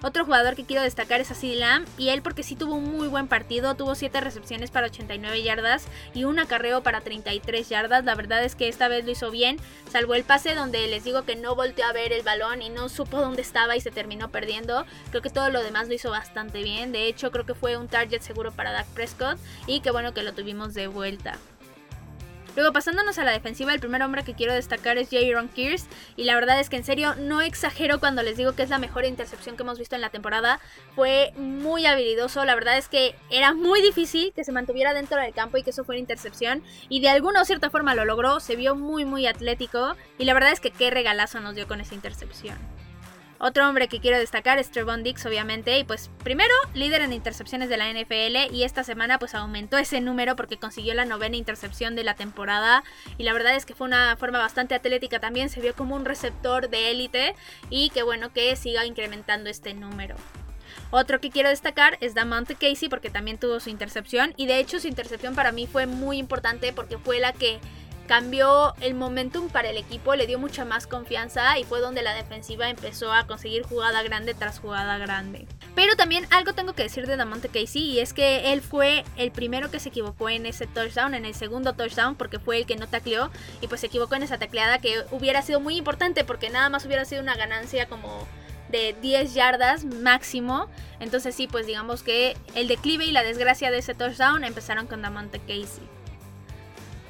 Otro 0.01 0.23
jugador 0.23 0.55
que 0.55 0.63
quiero 0.63 0.81
destacar 0.81 1.19
es 1.19 1.29
Asid 1.29 1.55
Lamb 1.55 1.85
y 1.97 2.07
él 2.09 2.21
porque 2.21 2.41
sí 2.41 2.55
tuvo 2.55 2.75
un 2.75 2.89
muy 2.97 3.09
buen 3.09 3.27
partido, 3.27 3.75
tuvo 3.75 3.95
7 3.95 4.21
recepciones 4.21 4.71
para 4.71 4.87
89 4.87 5.43
yardas 5.43 5.87
y 6.13 6.23
un 6.23 6.39
acarreo 6.39 6.81
para 6.81 7.01
33 7.01 7.67
yardas. 7.67 8.05
La 8.05 8.15
verdad 8.15 8.41
es 8.45 8.55
que 8.55 8.69
esta 8.69 8.87
vez 8.87 9.03
lo 9.03 9.11
hizo 9.11 9.29
bien, 9.29 9.57
salvo 9.91 10.15
el 10.15 10.23
pase 10.23 10.55
donde 10.55 10.87
les 10.87 11.03
digo 11.03 11.23
que 11.23 11.35
no 11.35 11.53
volteó 11.53 11.85
a 11.85 11.91
ver 11.91 12.13
el 12.13 12.23
balón 12.23 12.61
y 12.61 12.69
no 12.69 12.87
supo 12.87 13.19
dónde 13.19 13.41
estaba 13.41 13.75
y 13.75 13.81
se 13.81 13.91
terminó 13.91 14.29
perdiendo. 14.29 14.85
Creo 15.09 15.21
que 15.21 15.29
todo 15.29 15.49
lo 15.49 15.61
demás 15.61 15.89
lo 15.89 15.95
hizo 15.95 16.11
bastante 16.11 16.63
bien. 16.63 16.93
De 16.93 17.07
hecho, 17.07 17.29
creo 17.31 17.45
que 17.45 17.53
fue 17.53 17.75
un 17.75 17.89
target 17.89 18.21
seguro 18.21 18.53
para 18.53 18.71
Dak 18.71 18.87
Prescott 18.87 19.37
y 19.67 19.81
qué 19.81 19.91
bueno 19.91 20.13
que 20.13 20.23
lo 20.23 20.33
tuvimos 20.33 20.73
de 20.73 20.87
vuelta. 20.87 21.37
Luego 22.59 22.73
pasándonos 22.73 23.17
a 23.17 23.23
la 23.23 23.31
defensiva, 23.31 23.73
el 23.73 23.79
primer 23.79 24.03
hombre 24.03 24.25
que 24.25 24.33
quiero 24.33 24.53
destacar 24.53 24.97
es 24.97 25.07
Jaron 25.09 25.47
Kears 25.47 25.87
y 26.17 26.25
la 26.25 26.35
verdad 26.35 26.59
es 26.59 26.69
que 26.69 26.75
en 26.75 26.83
serio 26.83 27.15
no 27.15 27.39
exagero 27.39 28.01
cuando 28.01 28.21
les 28.21 28.35
digo 28.35 28.51
que 28.51 28.63
es 28.63 28.69
la 28.69 28.79
mejor 28.79 29.05
intercepción 29.05 29.55
que 29.55 29.63
hemos 29.63 29.79
visto 29.79 29.95
en 29.95 30.01
la 30.01 30.09
temporada. 30.09 30.59
Fue 30.93 31.31
muy 31.37 31.85
habilidoso, 31.85 32.43
la 32.43 32.55
verdad 32.55 32.77
es 32.77 32.89
que 32.89 33.15
era 33.29 33.53
muy 33.53 33.81
difícil 33.81 34.33
que 34.33 34.43
se 34.43 34.51
mantuviera 34.51 34.93
dentro 34.93 35.21
del 35.21 35.33
campo 35.33 35.57
y 35.57 35.63
que 35.63 35.69
eso 35.69 35.85
fuera 35.85 35.99
intercepción 35.99 36.61
y 36.89 36.99
de 36.99 37.07
alguna 37.07 37.43
o 37.43 37.45
cierta 37.45 37.69
forma 37.69 37.95
lo 37.95 38.03
logró, 38.03 38.41
se 38.41 38.57
vio 38.57 38.75
muy 38.75 39.05
muy 39.05 39.25
atlético 39.25 39.95
y 40.17 40.25
la 40.25 40.33
verdad 40.33 40.51
es 40.51 40.59
que 40.59 40.71
qué 40.71 40.89
regalazo 40.89 41.39
nos 41.39 41.55
dio 41.55 41.65
con 41.65 41.79
esa 41.79 41.95
intercepción. 41.95 42.57
Otro 43.41 43.69
hombre 43.69 43.87
que 43.87 44.01
quiero 44.01 44.19
destacar 44.19 44.59
es 44.59 44.69
Trevon 44.69 45.01
Dix, 45.01 45.25
obviamente, 45.25 45.79
y 45.79 45.85
pues 45.85 46.09
primero 46.25 46.53
líder 46.73 47.01
en 47.01 47.13
intercepciones 47.13 47.69
de 47.69 47.77
la 47.77 47.89
NFL 47.89 48.53
y 48.53 48.63
esta 48.63 48.83
semana 48.83 49.17
pues 49.17 49.33
aumentó 49.33 49.77
ese 49.77 50.01
número 50.01 50.35
porque 50.35 50.57
consiguió 50.57 50.93
la 50.93 51.05
novena 51.05 51.37
intercepción 51.37 51.95
de 51.95 52.03
la 52.03 52.15
temporada 52.15 52.83
y 53.17 53.23
la 53.23 53.31
verdad 53.31 53.55
es 53.55 53.65
que 53.65 53.75
fue 53.75 53.87
una 53.87 54.17
forma 54.17 54.39
bastante 54.39 54.75
atlética 54.75 55.21
también, 55.21 55.49
se 55.49 55.61
vio 55.61 55.73
como 55.73 55.95
un 55.95 56.03
receptor 56.03 56.69
de 56.69 56.91
élite 56.91 57.33
y 57.69 57.91
que 57.91 58.03
bueno 58.03 58.33
que 58.33 58.53
siga 58.57 58.85
incrementando 58.85 59.49
este 59.49 59.73
número. 59.73 60.17
Otro 60.91 61.21
que 61.21 61.29
quiero 61.29 61.47
destacar 61.47 61.97
es 62.01 62.15
Damante 62.15 62.55
Casey 62.55 62.89
porque 62.89 63.09
también 63.09 63.37
tuvo 63.37 63.61
su 63.61 63.69
intercepción 63.69 64.33
y 64.35 64.47
de 64.47 64.59
hecho 64.59 64.81
su 64.81 64.87
intercepción 64.87 65.33
para 65.33 65.53
mí 65.53 65.65
fue 65.65 65.85
muy 65.85 66.17
importante 66.17 66.73
porque 66.73 66.97
fue 66.97 67.19
la 67.19 67.31
que 67.31 67.59
cambió 68.09 68.73
el 68.81 68.95
momentum 68.95 69.49
para 69.49 69.69
el 69.69 69.77
equipo, 69.77 70.15
le 70.15 70.25
dio 70.25 70.39
mucha 70.39 70.65
más 70.65 70.87
confianza 70.87 71.59
y 71.59 71.63
fue 71.63 71.79
donde 71.79 72.01
la 72.01 72.15
defensiva 72.15 72.67
empezó 72.67 73.13
a 73.13 73.27
conseguir 73.27 73.61
jugada 73.61 74.01
grande 74.01 74.33
tras 74.33 74.57
jugada 74.57 74.97
grande. 74.97 75.47
Pero 75.75 75.95
también 75.95 76.25
algo 76.31 76.53
tengo 76.53 76.73
que 76.73 76.81
decir 76.81 77.05
de 77.05 77.17
Damonte 77.17 77.49
Casey 77.49 77.83
y 77.83 77.99
es 77.99 78.13
que 78.13 78.51
él 78.51 78.63
fue 78.63 79.05
el 79.15 79.29
primero 79.29 79.69
que 79.69 79.79
se 79.79 79.89
equivocó 79.89 80.27
en 80.27 80.47
ese 80.47 80.65
touchdown, 80.65 81.13
en 81.13 81.23
el 81.23 81.35
segundo 81.35 81.73
touchdown, 81.73 82.15
porque 82.15 82.39
fue 82.39 82.57
el 82.57 82.65
que 82.65 82.77
no 82.77 82.87
tacleó 82.87 83.29
y 83.61 83.67
pues 83.67 83.81
se 83.81 83.87
equivocó 83.87 84.15
en 84.15 84.23
esa 84.23 84.39
tacleada 84.39 84.79
que 84.79 85.03
hubiera 85.11 85.43
sido 85.43 85.59
muy 85.59 85.75
importante 85.75 86.23
porque 86.23 86.49
nada 86.49 86.69
más 86.69 86.87
hubiera 86.87 87.05
sido 87.05 87.21
una 87.21 87.35
ganancia 87.35 87.87
como 87.87 88.27
de 88.69 88.95
10 89.03 89.35
yardas 89.35 89.85
máximo. 89.85 90.67
Entonces 90.99 91.35
sí, 91.35 91.45
pues 91.45 91.67
digamos 91.67 92.01
que 92.01 92.35
el 92.55 92.67
declive 92.67 93.05
y 93.05 93.11
la 93.11 93.21
desgracia 93.21 93.69
de 93.69 93.77
ese 93.77 93.93
touchdown 93.93 94.43
empezaron 94.43 94.87
con 94.87 95.03
Damonte 95.03 95.37
Casey. 95.41 95.98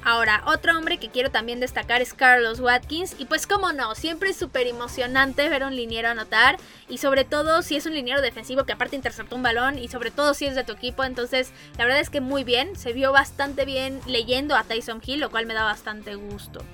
Ahora, 0.02 0.42
otro 0.46 0.76
hombre 0.76 0.98
que 0.98 1.10
quiero 1.10 1.30
también 1.30 1.60
destacar 1.60 2.00
es 2.00 2.14
Carlos 2.14 2.60
Watkins. 2.60 3.14
Y 3.18 3.26
pues 3.26 3.46
como 3.46 3.72
no, 3.72 3.94
siempre 3.94 4.30
es 4.30 4.36
súper 4.36 4.66
emocionante 4.66 5.48
ver 5.48 5.62
un 5.64 5.76
liniero 5.76 6.08
anotar. 6.08 6.56
Y 6.88 6.98
sobre 6.98 7.24
todo 7.24 7.62
si 7.62 7.76
es 7.76 7.86
un 7.86 7.94
liniero 7.94 8.22
defensivo 8.22 8.64
que 8.64 8.72
aparte 8.72 8.96
interceptó 8.96 9.36
un 9.36 9.42
balón. 9.42 9.78
Y 9.78 9.88
sobre 9.88 10.10
todo 10.10 10.34
si 10.34 10.46
es 10.46 10.54
de 10.54 10.64
tu 10.64 10.72
equipo. 10.72 11.04
Entonces, 11.04 11.52
la 11.76 11.84
verdad 11.84 12.00
es 12.00 12.10
que 12.10 12.20
muy 12.20 12.44
bien. 12.44 12.76
Se 12.76 12.92
vio 12.92 13.12
bastante 13.12 13.64
bien 13.64 14.00
leyendo 14.06 14.56
a 14.56 14.64
Tyson 14.64 15.02
Hill, 15.04 15.20
lo 15.20 15.30
cual 15.30 15.46
me 15.46 15.54
da 15.54 15.64
bastante 15.64 16.14
gusto. 16.14 16.64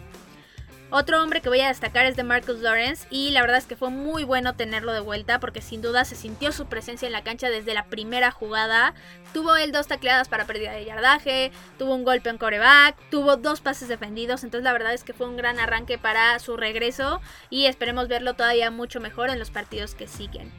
Otro 0.90 1.20
hombre 1.20 1.40
que 1.40 1.48
voy 1.48 1.60
a 1.60 1.68
destacar 1.68 2.06
es 2.06 2.14
de 2.14 2.22
Marcus 2.22 2.60
Lawrence 2.60 3.08
y 3.10 3.30
la 3.30 3.40
verdad 3.40 3.58
es 3.58 3.66
que 3.66 3.74
fue 3.74 3.90
muy 3.90 4.22
bueno 4.22 4.54
tenerlo 4.54 4.92
de 4.92 5.00
vuelta 5.00 5.40
porque 5.40 5.60
sin 5.60 5.82
duda 5.82 6.04
se 6.04 6.14
sintió 6.14 6.52
su 6.52 6.66
presencia 6.66 7.06
en 7.06 7.12
la 7.12 7.24
cancha 7.24 7.50
desde 7.50 7.74
la 7.74 7.86
primera 7.86 8.30
jugada. 8.30 8.94
Tuvo 9.34 9.56
él 9.56 9.72
dos 9.72 9.88
tacleadas 9.88 10.28
para 10.28 10.46
pérdida 10.46 10.70
de 10.70 10.84
yardaje, 10.84 11.50
tuvo 11.76 11.92
un 11.94 12.04
golpe 12.04 12.30
en 12.30 12.38
coreback, 12.38 12.96
tuvo 13.10 13.36
dos 13.36 13.60
pases 13.60 13.88
defendidos, 13.88 14.44
entonces 14.44 14.62
la 14.64 14.72
verdad 14.72 14.94
es 14.94 15.02
que 15.02 15.12
fue 15.12 15.26
un 15.26 15.36
gran 15.36 15.58
arranque 15.58 15.98
para 15.98 16.38
su 16.38 16.56
regreso 16.56 17.20
y 17.50 17.66
esperemos 17.66 18.06
verlo 18.06 18.34
todavía 18.34 18.70
mucho 18.70 19.00
mejor 19.00 19.30
en 19.30 19.40
los 19.40 19.50
partidos 19.50 19.96
que 19.96 20.06
siguen. 20.06 20.52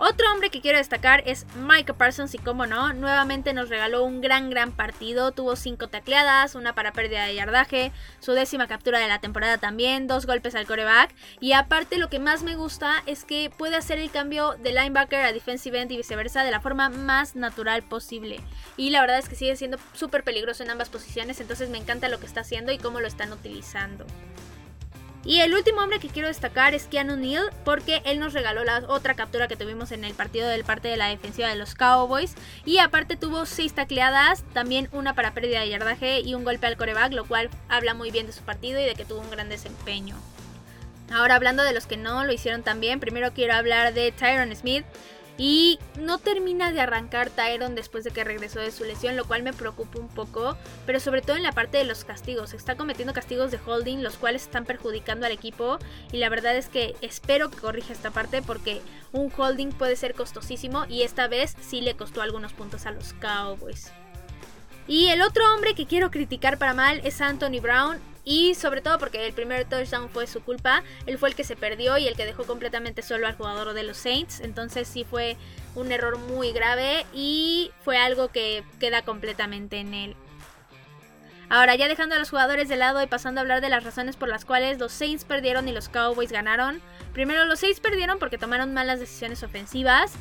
Otro 0.00 0.30
hombre 0.30 0.50
que 0.50 0.60
quiero 0.60 0.78
destacar 0.78 1.24
es 1.26 1.44
Micah 1.56 1.92
Parsons 1.92 2.32
y 2.32 2.38
como 2.38 2.66
no, 2.66 2.92
nuevamente 2.92 3.52
nos 3.52 3.68
regaló 3.68 4.04
un 4.04 4.20
gran 4.20 4.48
gran 4.48 4.70
partido, 4.70 5.32
tuvo 5.32 5.56
5 5.56 5.88
tacleadas, 5.88 6.54
una 6.54 6.72
para 6.72 6.92
pérdida 6.92 7.24
de 7.24 7.34
yardaje, 7.34 7.90
su 8.20 8.30
décima 8.30 8.68
captura 8.68 9.00
de 9.00 9.08
la 9.08 9.18
temporada 9.18 9.58
también, 9.58 10.06
dos 10.06 10.24
golpes 10.24 10.54
al 10.54 10.68
coreback. 10.68 11.12
Y 11.40 11.52
aparte 11.52 11.98
lo 11.98 12.08
que 12.08 12.20
más 12.20 12.44
me 12.44 12.54
gusta 12.54 13.02
es 13.06 13.24
que 13.24 13.50
puede 13.58 13.74
hacer 13.74 13.98
el 13.98 14.12
cambio 14.12 14.54
de 14.62 14.70
linebacker 14.70 15.24
a 15.24 15.32
defensive 15.32 15.80
end 15.80 15.90
y 15.90 15.96
viceversa 15.96 16.44
de 16.44 16.52
la 16.52 16.60
forma 16.60 16.90
más 16.90 17.34
natural 17.34 17.82
posible. 17.82 18.40
Y 18.76 18.90
la 18.90 19.00
verdad 19.00 19.18
es 19.18 19.28
que 19.28 19.34
sigue 19.34 19.56
siendo 19.56 19.78
súper 19.94 20.22
peligroso 20.22 20.62
en 20.62 20.70
ambas 20.70 20.90
posiciones, 20.90 21.40
entonces 21.40 21.70
me 21.70 21.78
encanta 21.78 22.08
lo 22.08 22.20
que 22.20 22.26
está 22.26 22.42
haciendo 22.42 22.70
y 22.70 22.78
cómo 22.78 23.00
lo 23.00 23.08
están 23.08 23.32
utilizando. 23.32 24.06
Y 25.24 25.40
el 25.40 25.52
último 25.52 25.80
hombre 25.82 25.98
que 25.98 26.08
quiero 26.08 26.28
destacar 26.28 26.74
es 26.74 26.86
Keanu 26.86 27.16
Neal, 27.16 27.50
porque 27.64 28.00
él 28.04 28.18
nos 28.18 28.32
regaló 28.32 28.64
la 28.64 28.84
otra 28.88 29.14
captura 29.14 29.48
que 29.48 29.56
tuvimos 29.56 29.92
en 29.92 30.04
el 30.04 30.14
partido 30.14 30.48
del 30.48 30.64
parte 30.64 30.88
de 30.88 30.96
la 30.96 31.08
defensiva 31.08 31.48
de 31.48 31.56
los 31.56 31.74
Cowboys. 31.74 32.34
Y 32.64 32.78
aparte 32.78 33.16
tuvo 33.16 33.44
6 33.44 33.74
tacleadas, 33.74 34.44
también 34.54 34.88
una 34.92 35.14
para 35.14 35.34
pérdida 35.34 35.60
de 35.60 35.68
yardaje 35.68 36.20
y 36.20 36.34
un 36.34 36.44
golpe 36.44 36.66
al 36.66 36.76
coreback, 36.76 37.12
lo 37.12 37.26
cual 37.26 37.50
habla 37.68 37.94
muy 37.94 38.10
bien 38.10 38.26
de 38.26 38.32
su 38.32 38.42
partido 38.42 38.80
y 38.80 38.84
de 38.84 38.94
que 38.94 39.04
tuvo 39.04 39.20
un 39.20 39.30
gran 39.30 39.48
desempeño. 39.48 40.16
Ahora 41.10 41.36
hablando 41.36 41.62
de 41.62 41.72
los 41.72 41.86
que 41.86 41.96
no 41.96 42.24
lo 42.24 42.32
hicieron 42.32 42.62
tan 42.62 42.80
bien, 42.80 43.00
primero 43.00 43.32
quiero 43.32 43.54
hablar 43.54 43.94
de 43.94 44.12
Tyron 44.12 44.54
Smith. 44.54 44.84
Y 45.38 45.78
no 45.96 46.18
termina 46.18 46.72
de 46.72 46.80
arrancar 46.80 47.30
Tyron 47.30 47.76
después 47.76 48.02
de 48.02 48.10
que 48.10 48.24
regresó 48.24 48.58
de 48.58 48.72
su 48.72 48.84
lesión, 48.84 49.16
lo 49.16 49.24
cual 49.24 49.44
me 49.44 49.52
preocupa 49.52 50.00
un 50.00 50.08
poco, 50.08 50.56
pero 50.84 50.98
sobre 50.98 51.22
todo 51.22 51.36
en 51.36 51.44
la 51.44 51.52
parte 51.52 51.78
de 51.78 51.84
los 51.84 52.04
castigos. 52.04 52.52
Está 52.54 52.76
cometiendo 52.76 53.14
castigos 53.14 53.52
de 53.52 53.60
holding, 53.64 54.02
los 54.02 54.16
cuales 54.16 54.42
están 54.42 54.64
perjudicando 54.64 55.26
al 55.26 55.32
equipo. 55.32 55.78
Y 56.10 56.16
la 56.16 56.28
verdad 56.28 56.56
es 56.56 56.68
que 56.68 56.96
espero 57.02 57.50
que 57.50 57.58
corrija 57.58 57.92
esta 57.92 58.10
parte 58.10 58.42
porque 58.42 58.82
un 59.12 59.32
holding 59.34 59.70
puede 59.70 59.94
ser 59.94 60.14
costosísimo 60.14 60.86
y 60.88 61.02
esta 61.02 61.28
vez 61.28 61.56
sí 61.60 61.80
le 61.80 61.94
costó 61.94 62.20
algunos 62.20 62.52
puntos 62.52 62.84
a 62.86 62.90
los 62.90 63.12
Cowboys. 63.14 63.92
Y 64.88 65.08
el 65.08 65.20
otro 65.20 65.44
hombre 65.54 65.74
que 65.74 65.86
quiero 65.86 66.10
criticar 66.10 66.58
para 66.58 66.72
mal 66.72 67.00
es 67.04 67.20
Anthony 67.20 67.60
Brown. 67.60 67.98
Y 68.24 68.54
sobre 68.54 68.80
todo 68.80 68.98
porque 68.98 69.26
el 69.26 69.32
primer 69.32 69.66
touchdown 69.66 70.08
fue 70.08 70.26
su 70.26 70.42
culpa. 70.42 70.82
Él 71.06 71.18
fue 71.18 71.28
el 71.28 71.34
que 71.34 71.44
se 71.44 71.56
perdió 71.56 71.96
y 71.98 72.08
el 72.08 72.16
que 72.16 72.26
dejó 72.26 72.44
completamente 72.44 73.02
solo 73.02 73.26
al 73.26 73.36
jugador 73.36 73.74
de 73.74 73.82
los 73.82 73.98
Saints. 73.98 74.40
Entonces 74.40 74.88
sí 74.88 75.04
fue 75.04 75.36
un 75.74 75.92
error 75.92 76.18
muy 76.18 76.52
grave 76.52 77.06
y 77.14 77.70
fue 77.84 77.96
algo 77.96 78.28
que 78.28 78.64
queda 78.80 79.02
completamente 79.02 79.78
en 79.78 79.94
él. 79.94 80.16
Ahora 81.50 81.74
ya 81.76 81.88
dejando 81.88 82.14
a 82.14 82.18
los 82.18 82.28
jugadores 82.28 82.68
de 82.68 82.76
lado 82.76 83.02
y 83.02 83.06
pasando 83.06 83.40
a 83.40 83.42
hablar 83.42 83.62
de 83.62 83.70
las 83.70 83.84
razones 83.84 84.16
por 84.16 84.28
las 84.28 84.44
cuales 84.44 84.78
los 84.78 84.92
Saints 84.92 85.24
perdieron 85.24 85.66
y 85.68 85.72
los 85.72 85.88
Cowboys 85.88 86.32
ganaron. 86.32 86.82
Primero 87.14 87.46
los 87.46 87.60
Saints 87.60 87.80
perdieron 87.80 88.18
porque 88.18 88.36
tomaron 88.36 88.74
malas 88.74 89.00
decisiones 89.00 89.42
ofensivas 89.42 90.12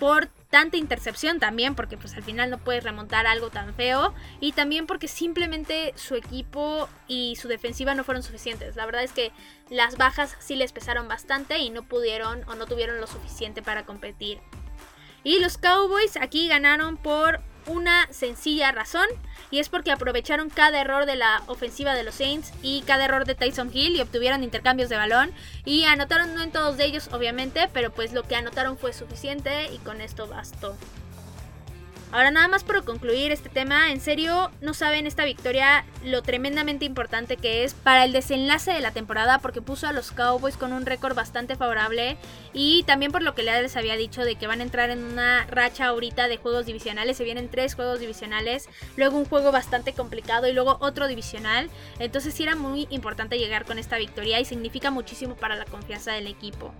por 0.00 0.28
tanta 0.52 0.76
intercepción 0.76 1.40
también, 1.40 1.74
porque 1.74 1.96
pues 1.96 2.14
al 2.14 2.22
final 2.22 2.50
no 2.50 2.58
puedes 2.58 2.84
remontar 2.84 3.26
algo 3.26 3.48
tan 3.48 3.74
feo. 3.74 4.12
Y 4.38 4.52
también 4.52 4.86
porque 4.86 5.08
simplemente 5.08 5.94
su 5.96 6.14
equipo 6.14 6.90
y 7.08 7.36
su 7.36 7.48
defensiva 7.48 7.94
no 7.94 8.04
fueron 8.04 8.22
suficientes. 8.22 8.76
La 8.76 8.84
verdad 8.84 9.02
es 9.02 9.12
que 9.12 9.32
las 9.70 9.96
bajas 9.96 10.36
sí 10.40 10.54
les 10.54 10.72
pesaron 10.72 11.08
bastante 11.08 11.56
y 11.58 11.70
no 11.70 11.84
pudieron 11.84 12.46
o 12.48 12.54
no 12.54 12.66
tuvieron 12.66 13.00
lo 13.00 13.06
suficiente 13.06 13.62
para 13.62 13.86
competir. 13.86 14.40
Y 15.24 15.38
los 15.38 15.56
Cowboys 15.56 16.18
aquí 16.18 16.48
ganaron 16.48 16.98
por 16.98 17.40
una 17.66 18.06
sencilla 18.10 18.72
razón 18.72 19.06
y 19.50 19.58
es 19.58 19.68
porque 19.68 19.92
aprovecharon 19.92 20.50
cada 20.50 20.80
error 20.80 21.06
de 21.06 21.16
la 21.16 21.42
ofensiva 21.46 21.94
de 21.94 22.04
los 22.04 22.16
Saints 22.16 22.52
y 22.62 22.82
cada 22.82 23.04
error 23.04 23.24
de 23.24 23.34
Tyson 23.34 23.70
Hill 23.72 23.96
y 23.96 24.00
obtuvieron 24.00 24.42
intercambios 24.42 24.88
de 24.88 24.96
balón 24.96 25.32
y 25.64 25.84
anotaron 25.84 26.34
no 26.34 26.42
en 26.42 26.52
todos 26.52 26.76
de 26.76 26.86
ellos 26.86 27.08
obviamente, 27.12 27.68
pero 27.72 27.92
pues 27.92 28.12
lo 28.12 28.22
que 28.22 28.36
anotaron 28.36 28.78
fue 28.78 28.92
suficiente 28.92 29.72
y 29.72 29.78
con 29.78 30.00
esto 30.00 30.26
bastó. 30.26 30.76
Ahora 32.12 32.30
nada 32.30 32.46
más 32.46 32.62
por 32.62 32.84
concluir 32.84 33.32
este 33.32 33.48
tema, 33.48 33.90
en 33.90 33.98
serio 33.98 34.50
no 34.60 34.74
saben 34.74 35.06
esta 35.06 35.24
victoria 35.24 35.86
lo 36.04 36.20
tremendamente 36.20 36.84
importante 36.84 37.38
que 37.38 37.64
es 37.64 37.72
para 37.72 38.04
el 38.04 38.12
desenlace 38.12 38.70
de 38.70 38.82
la 38.82 38.90
temporada 38.90 39.38
porque 39.38 39.62
puso 39.62 39.86
a 39.88 39.94
los 39.94 40.12
Cowboys 40.12 40.58
con 40.58 40.74
un 40.74 40.84
récord 40.84 41.16
bastante 41.16 41.56
favorable 41.56 42.18
y 42.52 42.82
también 42.82 43.12
por 43.12 43.22
lo 43.22 43.34
que 43.34 43.42
les 43.42 43.78
había 43.78 43.96
dicho 43.96 44.26
de 44.26 44.36
que 44.36 44.46
van 44.46 44.60
a 44.60 44.64
entrar 44.64 44.90
en 44.90 45.02
una 45.02 45.46
racha 45.46 45.86
ahorita 45.86 46.28
de 46.28 46.36
juegos 46.36 46.66
divisionales, 46.66 47.16
se 47.16 47.24
vienen 47.24 47.48
tres 47.48 47.74
juegos 47.74 47.98
divisionales, 47.98 48.68
luego 48.98 49.16
un 49.16 49.24
juego 49.24 49.50
bastante 49.50 49.94
complicado 49.94 50.46
y 50.48 50.52
luego 50.52 50.76
otro 50.82 51.08
divisional, 51.08 51.70
entonces 51.98 52.34
sí 52.34 52.42
era 52.42 52.56
muy 52.56 52.88
importante 52.90 53.38
llegar 53.38 53.64
con 53.64 53.78
esta 53.78 53.96
victoria 53.96 54.38
y 54.38 54.44
significa 54.44 54.90
muchísimo 54.90 55.34
para 55.34 55.56
la 55.56 55.64
confianza 55.64 56.12
del 56.12 56.26
equipo. 56.26 56.74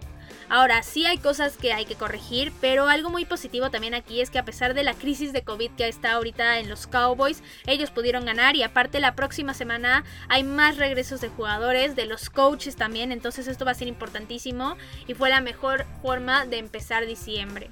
Ahora, 0.54 0.82
sí 0.82 1.06
hay 1.06 1.16
cosas 1.16 1.56
que 1.56 1.72
hay 1.72 1.86
que 1.86 1.94
corregir, 1.94 2.52
pero 2.60 2.86
algo 2.86 3.08
muy 3.08 3.24
positivo 3.24 3.70
también 3.70 3.94
aquí 3.94 4.20
es 4.20 4.28
que 4.28 4.38
a 4.38 4.44
pesar 4.44 4.74
de 4.74 4.84
la 4.84 4.92
crisis 4.92 5.32
de 5.32 5.40
COVID 5.40 5.70
que 5.78 5.88
está 5.88 6.12
ahorita 6.12 6.58
en 6.58 6.68
los 6.68 6.86
Cowboys, 6.86 7.42
ellos 7.66 7.90
pudieron 7.90 8.26
ganar 8.26 8.54
y 8.54 8.62
aparte 8.62 9.00
la 9.00 9.14
próxima 9.14 9.54
semana 9.54 10.04
hay 10.28 10.44
más 10.44 10.76
regresos 10.76 11.22
de 11.22 11.30
jugadores, 11.30 11.96
de 11.96 12.04
los 12.04 12.28
coaches 12.28 12.76
también, 12.76 13.12
entonces 13.12 13.48
esto 13.48 13.64
va 13.64 13.70
a 13.70 13.74
ser 13.74 13.88
importantísimo 13.88 14.76
y 15.06 15.14
fue 15.14 15.30
la 15.30 15.40
mejor 15.40 15.86
forma 16.02 16.44
de 16.44 16.58
empezar 16.58 17.06
diciembre. 17.06 17.70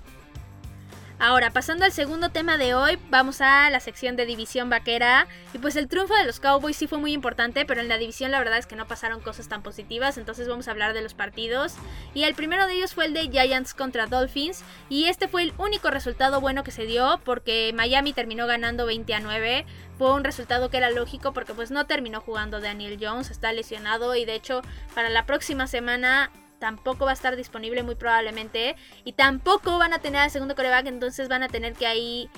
Ahora, 1.23 1.51
pasando 1.51 1.85
al 1.85 1.93
segundo 1.93 2.31
tema 2.31 2.57
de 2.57 2.73
hoy, 2.73 2.99
vamos 3.11 3.43
a 3.43 3.69
la 3.69 3.81
sección 3.81 4.17
de 4.17 4.25
división 4.25 4.71
vaquera. 4.71 5.27
Y 5.53 5.59
pues 5.59 5.77
el 5.77 5.87
triunfo 5.87 6.15
de 6.15 6.25
los 6.25 6.41
Cowboys 6.41 6.79
sí 6.79 6.87
fue 6.87 6.97
muy 6.97 7.13
importante, 7.13 7.67
pero 7.67 7.83
en 7.83 7.89
la 7.89 7.99
división 7.99 8.31
la 8.31 8.39
verdad 8.39 8.57
es 8.57 8.67
que 8.67 8.75
no 8.75 8.89
pasaron 8.89 9.21
cosas 9.21 9.47
tan 9.47 9.63
positivas, 9.63 10.17
entonces 10.17 10.49
vamos 10.49 10.67
a 10.67 10.71
hablar 10.71 10.95
de 10.95 11.03
los 11.03 11.13
partidos. 11.13 11.75
Y 12.15 12.25
el 12.25 12.35
primero 12.35 12.67
de 12.67 12.73
ellos 12.73 12.95
fue 12.95 13.05
el 13.05 13.13
de 13.13 13.29
Giants 13.29 13.75
contra 13.75 14.07
Dolphins, 14.07 14.65
y 14.89 15.09
este 15.09 15.29
fue 15.29 15.43
el 15.43 15.53
único 15.59 15.91
resultado 15.91 16.41
bueno 16.41 16.65
que 16.65 16.71
se 16.71 16.87
dio, 16.87 17.21
porque 17.23 17.71
Miami 17.75 18.15
terminó 18.15 18.47
ganando 18.47 18.87
20 18.87 19.13
a 19.13 19.21
9. 19.21 19.67
Fue 19.99 20.15
un 20.15 20.25
resultado 20.25 20.71
que 20.71 20.79
era 20.79 20.89
lógico 20.89 21.35
porque 21.35 21.53
pues 21.53 21.71
no 21.71 21.85
terminó 21.85 22.23
jugando 22.23 22.63
Daniel 22.63 22.97
Jones, 22.99 23.31
está 23.31 23.53
lesionado 23.53 24.17
y 24.17 24.25
de 24.25 24.37
hecho 24.37 24.63
para 24.95 25.11
la 25.11 25.27
próxima 25.27 25.67
semana 25.67 26.31
tampoco 26.61 27.07
va 27.07 27.11
a 27.11 27.15
estar 27.15 27.35
disponible 27.35 27.83
muy 27.83 27.97
probablemente. 27.97 28.77
Y 29.03 29.13
tampoco 29.15 29.79
van 29.79 29.93
a 29.93 29.99
tener 29.99 30.21
al 30.21 30.31
segundo 30.31 30.55
coreback, 30.55 30.87
entonces 30.87 31.29
van 31.29 31.43
a 31.43 31.49
tener 31.49 31.73
que 31.73 31.89
ahí 31.89 32.31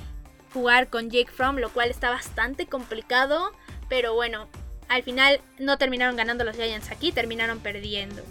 jugar 0.54 0.88
con 0.88 1.10
Jake 1.10 1.30
Fromm, 1.30 1.58
lo 1.58 1.70
cual 1.70 1.90
está 1.90 2.08
bastante 2.08 2.66
complicado. 2.66 3.52
Pero 3.90 4.14
bueno, 4.14 4.48
al 4.88 5.02
final 5.02 5.40
no 5.58 5.76
terminaron 5.76 6.16
ganando 6.16 6.44
los 6.44 6.56
Giants 6.56 6.90
aquí, 6.90 7.12
terminaron 7.12 7.60
perdiendo. 7.60 8.22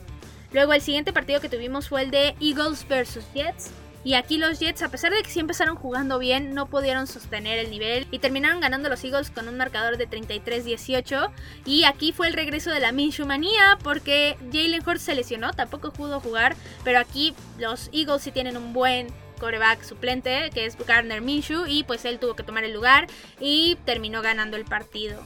Luego 0.51 0.73
el 0.73 0.81
siguiente 0.81 1.13
partido 1.13 1.39
que 1.39 1.49
tuvimos 1.49 1.89
fue 1.89 2.01
el 2.01 2.11
de 2.11 2.35
Eagles 2.39 2.87
versus 2.87 3.23
Jets. 3.33 3.71
Y 4.03 4.15
aquí 4.15 4.37
los 4.37 4.59
Jets, 4.59 4.81
a 4.81 4.89
pesar 4.89 5.13
de 5.13 5.21
que 5.21 5.29
sí 5.29 5.39
empezaron 5.39 5.75
jugando 5.75 6.17
bien, 6.17 6.55
no 6.55 6.65
pudieron 6.65 7.05
sostener 7.05 7.59
el 7.59 7.69
nivel 7.69 8.07
y 8.09 8.19
terminaron 8.19 8.59
ganando 8.59 8.89
los 8.89 9.03
Eagles 9.03 9.29
con 9.29 9.47
un 9.47 9.57
marcador 9.57 9.97
de 9.97 10.09
33-18. 10.09 11.29
Y 11.65 11.83
aquí 11.83 12.11
fue 12.11 12.27
el 12.27 12.33
regreso 12.33 12.71
de 12.71 12.79
la 12.79 12.91
Minshew 12.91 13.27
manía 13.27 13.77
porque 13.83 14.37
Jalen 14.51 14.81
Hurts 14.87 15.03
se 15.03 15.15
lesionó, 15.15 15.51
tampoco 15.51 15.91
pudo 15.91 16.19
jugar, 16.19 16.55
pero 16.83 16.99
aquí 16.99 17.35
los 17.59 17.89
Eagles 17.93 18.23
sí 18.23 18.31
tienen 18.31 18.57
un 18.57 18.73
buen 18.73 19.07
coreback 19.39 19.83
suplente 19.83 20.51
que 20.53 20.65
es 20.65 20.77
Gardner 20.77 21.21
Minshew 21.21 21.65
y 21.67 21.83
pues 21.83 22.05
él 22.05 22.19
tuvo 22.19 22.35
que 22.35 22.43
tomar 22.43 22.63
el 22.63 22.73
lugar 22.73 23.07
y 23.39 23.77
terminó 23.85 24.21
ganando 24.21 24.57
el 24.57 24.65
partido. 24.65 25.21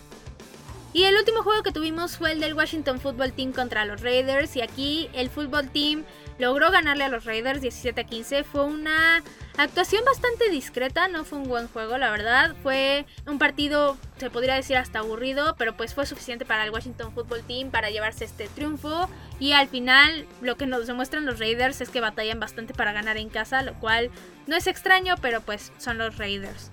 Y 0.95 1.03
el 1.03 1.17
último 1.17 1.43
juego 1.43 1.61
que 1.61 1.73
tuvimos 1.73 2.15
fue 2.15 2.31
el 2.31 2.39
del 2.39 2.53
Washington 2.53 3.01
Football 3.01 3.33
Team 3.33 3.51
contra 3.51 3.83
los 3.83 3.99
Raiders 3.99 4.55
y 4.55 4.61
aquí 4.61 5.09
el 5.11 5.29
Football 5.29 5.69
Team 5.69 6.05
logró 6.37 6.71
ganarle 6.71 7.03
a 7.05 7.09
los 7.09 7.25
Raiders 7.25 7.61
17 7.61 8.01
a 8.01 8.03
15. 8.03 8.43
Fue 8.43 8.65
una 8.65 9.23
actuación 9.57 10.03
bastante 10.05 10.49
discreta, 10.49 11.07
no 11.07 11.23
fue 11.23 11.39
un 11.39 11.47
buen 11.47 11.67
juego, 11.67 11.97
la 11.97 12.11
verdad. 12.11 12.55
Fue 12.61 13.05
un 13.25 13.39
partido, 13.39 13.97
se 14.17 14.29
podría 14.29 14.55
decir 14.55 14.77
hasta 14.77 14.99
aburrido, 14.99 15.55
pero 15.57 15.75
pues 15.77 15.93
fue 15.93 16.05
suficiente 16.05 16.45
para 16.45 16.63
el 16.63 16.71
Washington 16.71 17.13
Football 17.13 17.43
Team 17.43 17.71
para 17.71 17.89
llevarse 17.89 18.25
este 18.25 18.47
triunfo. 18.47 19.09
Y 19.39 19.53
al 19.53 19.67
final, 19.67 20.27
lo 20.41 20.57
que 20.57 20.67
nos 20.67 20.87
demuestran 20.87 21.25
los 21.25 21.39
Raiders 21.39 21.81
es 21.81 21.89
que 21.89 22.01
batallan 22.01 22.39
bastante 22.39 22.73
para 22.73 22.93
ganar 22.93 23.17
en 23.17 23.29
casa, 23.29 23.61
lo 23.61 23.73
cual 23.75 24.11
no 24.47 24.55
es 24.55 24.67
extraño, 24.67 25.15
pero 25.21 25.41
pues 25.41 25.71
son 25.77 25.97
los 25.97 26.17
Raiders. 26.17 26.71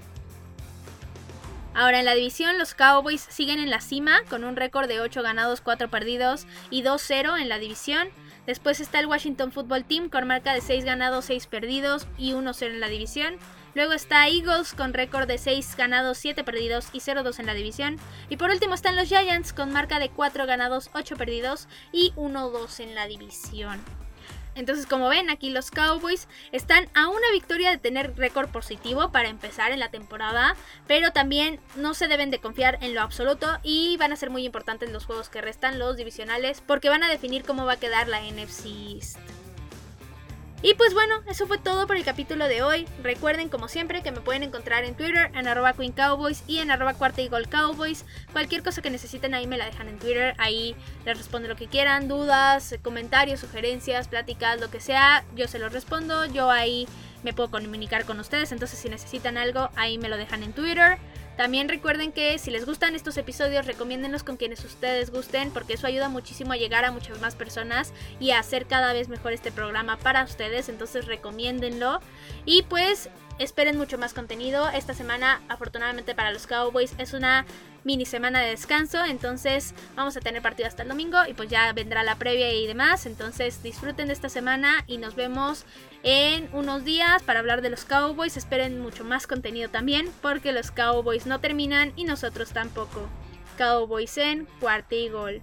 Ahora 1.74 2.00
en 2.00 2.04
la 2.04 2.14
división 2.14 2.58
los 2.58 2.74
Cowboys 2.74 3.22
siguen 3.30 3.58
en 3.58 3.70
la 3.70 3.80
cima 3.80 4.20
con 4.28 4.44
un 4.44 4.56
récord 4.56 4.88
de 4.88 5.00
8 5.00 5.22
ganados, 5.22 5.62
4 5.62 5.88
perdidos 5.88 6.46
y 6.70 6.82
2-0 6.82 7.40
en 7.40 7.48
la 7.48 7.58
división. 7.58 8.08
Después 8.46 8.80
está 8.80 8.98
el 8.98 9.06
Washington 9.06 9.52
Football 9.52 9.84
Team 9.84 10.08
con 10.08 10.26
marca 10.26 10.52
de 10.52 10.60
6 10.60 10.84
ganados, 10.84 11.26
6 11.26 11.46
perdidos 11.46 12.06
y 12.18 12.32
1-0 12.32 12.66
en 12.66 12.80
la 12.80 12.88
división. 12.88 13.36
Luego 13.74 13.92
está 13.92 14.26
Eagles 14.28 14.74
con 14.74 14.92
récord 14.92 15.28
de 15.28 15.38
6 15.38 15.76
ganados, 15.76 16.18
7 16.18 16.42
perdidos 16.44 16.88
y 16.92 16.98
0-2 16.98 17.38
en 17.38 17.46
la 17.46 17.54
división. 17.54 17.96
Y 18.28 18.36
por 18.36 18.50
último 18.50 18.74
están 18.74 18.96
los 18.96 19.08
Giants 19.08 19.52
con 19.52 19.72
marca 19.72 19.98
de 19.98 20.10
4 20.10 20.46
ganados, 20.46 20.90
8 20.92 21.16
perdidos 21.16 21.68
y 21.92 22.12
1-2 22.16 22.80
en 22.80 22.94
la 22.94 23.06
división. 23.06 23.80
Entonces, 24.54 24.86
como 24.86 25.08
ven, 25.08 25.30
aquí 25.30 25.50
los 25.50 25.70
Cowboys 25.70 26.28
están 26.52 26.88
a 26.94 27.08
una 27.08 27.30
victoria 27.32 27.70
de 27.70 27.78
tener 27.78 28.16
récord 28.16 28.48
positivo 28.48 29.10
para 29.10 29.28
empezar 29.28 29.72
en 29.72 29.80
la 29.80 29.90
temporada, 29.90 30.56
pero 30.86 31.12
también 31.12 31.60
no 31.76 31.94
se 31.94 32.08
deben 32.08 32.30
de 32.30 32.38
confiar 32.38 32.78
en 32.82 32.94
lo 32.94 33.00
absoluto 33.00 33.58
y 33.62 33.96
van 33.96 34.12
a 34.12 34.16
ser 34.16 34.30
muy 34.30 34.44
importantes 34.44 34.90
los 34.90 35.06
juegos 35.06 35.28
que 35.28 35.40
restan, 35.40 35.78
los 35.78 35.96
divisionales, 35.96 36.62
porque 36.66 36.88
van 36.88 37.02
a 37.02 37.08
definir 37.08 37.44
cómo 37.44 37.64
va 37.64 37.74
a 37.74 37.80
quedar 37.80 38.08
la 38.08 38.20
NFC 38.20 38.66
East. 38.66 39.18
Y 40.64 40.74
pues 40.74 40.94
bueno, 40.94 41.16
eso 41.28 41.48
fue 41.48 41.58
todo 41.58 41.88
por 41.88 41.96
el 41.96 42.04
capítulo 42.04 42.46
de 42.46 42.62
hoy. 42.62 42.86
Recuerden, 43.02 43.48
como 43.48 43.66
siempre, 43.66 44.00
que 44.00 44.12
me 44.12 44.20
pueden 44.20 44.44
encontrar 44.44 44.84
en 44.84 44.94
Twitter, 44.94 45.32
en 45.34 45.48
arroba 45.48 45.72
Queen 45.72 45.90
Cowboys 45.90 46.44
y 46.46 46.58
en 46.58 46.70
arroba 46.70 46.94
Cuarta 46.94 47.20
y 47.20 47.28
Cowboys. 47.28 48.04
Cualquier 48.30 48.62
cosa 48.62 48.80
que 48.80 48.88
necesiten 48.88 49.34
ahí 49.34 49.48
me 49.48 49.58
la 49.58 49.64
dejan 49.64 49.88
en 49.88 49.98
Twitter. 49.98 50.36
Ahí 50.38 50.76
les 51.04 51.18
respondo 51.18 51.48
lo 51.48 51.56
que 51.56 51.66
quieran, 51.66 52.06
dudas, 52.06 52.76
comentarios, 52.82 53.40
sugerencias, 53.40 54.06
pláticas, 54.06 54.60
lo 54.60 54.70
que 54.70 54.80
sea. 54.80 55.24
Yo 55.34 55.48
se 55.48 55.58
los 55.58 55.72
respondo. 55.72 56.26
Yo 56.26 56.48
ahí 56.48 56.86
me 57.24 57.32
puedo 57.32 57.50
comunicar 57.50 58.04
con 58.04 58.20
ustedes. 58.20 58.52
Entonces, 58.52 58.78
si 58.78 58.88
necesitan 58.88 59.36
algo, 59.38 59.68
ahí 59.74 59.98
me 59.98 60.08
lo 60.08 60.16
dejan 60.16 60.44
en 60.44 60.52
Twitter. 60.52 60.98
También 61.42 61.68
recuerden 61.68 62.12
que 62.12 62.38
si 62.38 62.52
les 62.52 62.64
gustan 62.64 62.94
estos 62.94 63.16
episodios, 63.16 63.66
recomiéndenlos 63.66 64.22
con 64.22 64.36
quienes 64.36 64.64
ustedes 64.64 65.10
gusten, 65.10 65.50
porque 65.50 65.72
eso 65.72 65.88
ayuda 65.88 66.08
muchísimo 66.08 66.52
a 66.52 66.56
llegar 66.56 66.84
a 66.84 66.92
muchas 66.92 67.20
más 67.20 67.34
personas 67.34 67.92
y 68.20 68.30
a 68.30 68.38
hacer 68.38 68.66
cada 68.66 68.92
vez 68.92 69.08
mejor 69.08 69.32
este 69.32 69.50
programa 69.50 69.96
para 69.96 70.22
ustedes. 70.22 70.68
Entonces 70.68 71.06
recomiéndenlo. 71.06 71.98
Y 72.44 72.62
pues 72.62 73.10
esperen 73.42 73.76
mucho 73.76 73.98
más 73.98 74.14
contenido. 74.14 74.68
Esta 74.70 74.94
semana, 74.94 75.40
afortunadamente 75.48 76.14
para 76.14 76.32
los 76.32 76.46
Cowboys, 76.46 76.94
es 76.98 77.12
una 77.12 77.44
mini 77.84 78.06
semana 78.06 78.40
de 78.40 78.50
descanso. 78.50 79.04
Entonces 79.04 79.74
vamos 79.96 80.16
a 80.16 80.20
tener 80.20 80.42
partido 80.42 80.68
hasta 80.68 80.82
el 80.82 80.88
domingo 80.88 81.18
y 81.28 81.34
pues 81.34 81.48
ya 81.48 81.72
vendrá 81.72 82.02
la 82.02 82.16
previa 82.16 82.52
y 82.52 82.66
demás. 82.66 83.06
Entonces 83.06 83.62
disfruten 83.62 84.08
de 84.08 84.12
esta 84.12 84.28
semana 84.28 84.84
y 84.86 84.98
nos 84.98 85.14
vemos 85.14 85.64
en 86.02 86.48
unos 86.52 86.84
días 86.84 87.22
para 87.22 87.40
hablar 87.40 87.62
de 87.62 87.70
los 87.70 87.84
Cowboys. 87.84 88.36
Esperen 88.36 88.80
mucho 88.80 89.04
más 89.04 89.26
contenido 89.26 89.68
también 89.68 90.10
porque 90.20 90.52
los 90.52 90.70
Cowboys 90.70 91.26
no 91.26 91.40
terminan 91.40 91.92
y 91.96 92.04
nosotros 92.04 92.50
tampoco. 92.50 93.08
Cowboys 93.58 94.16
en 94.18 94.46
cuarto 94.60 94.94
y 94.94 95.08
gol. 95.08 95.42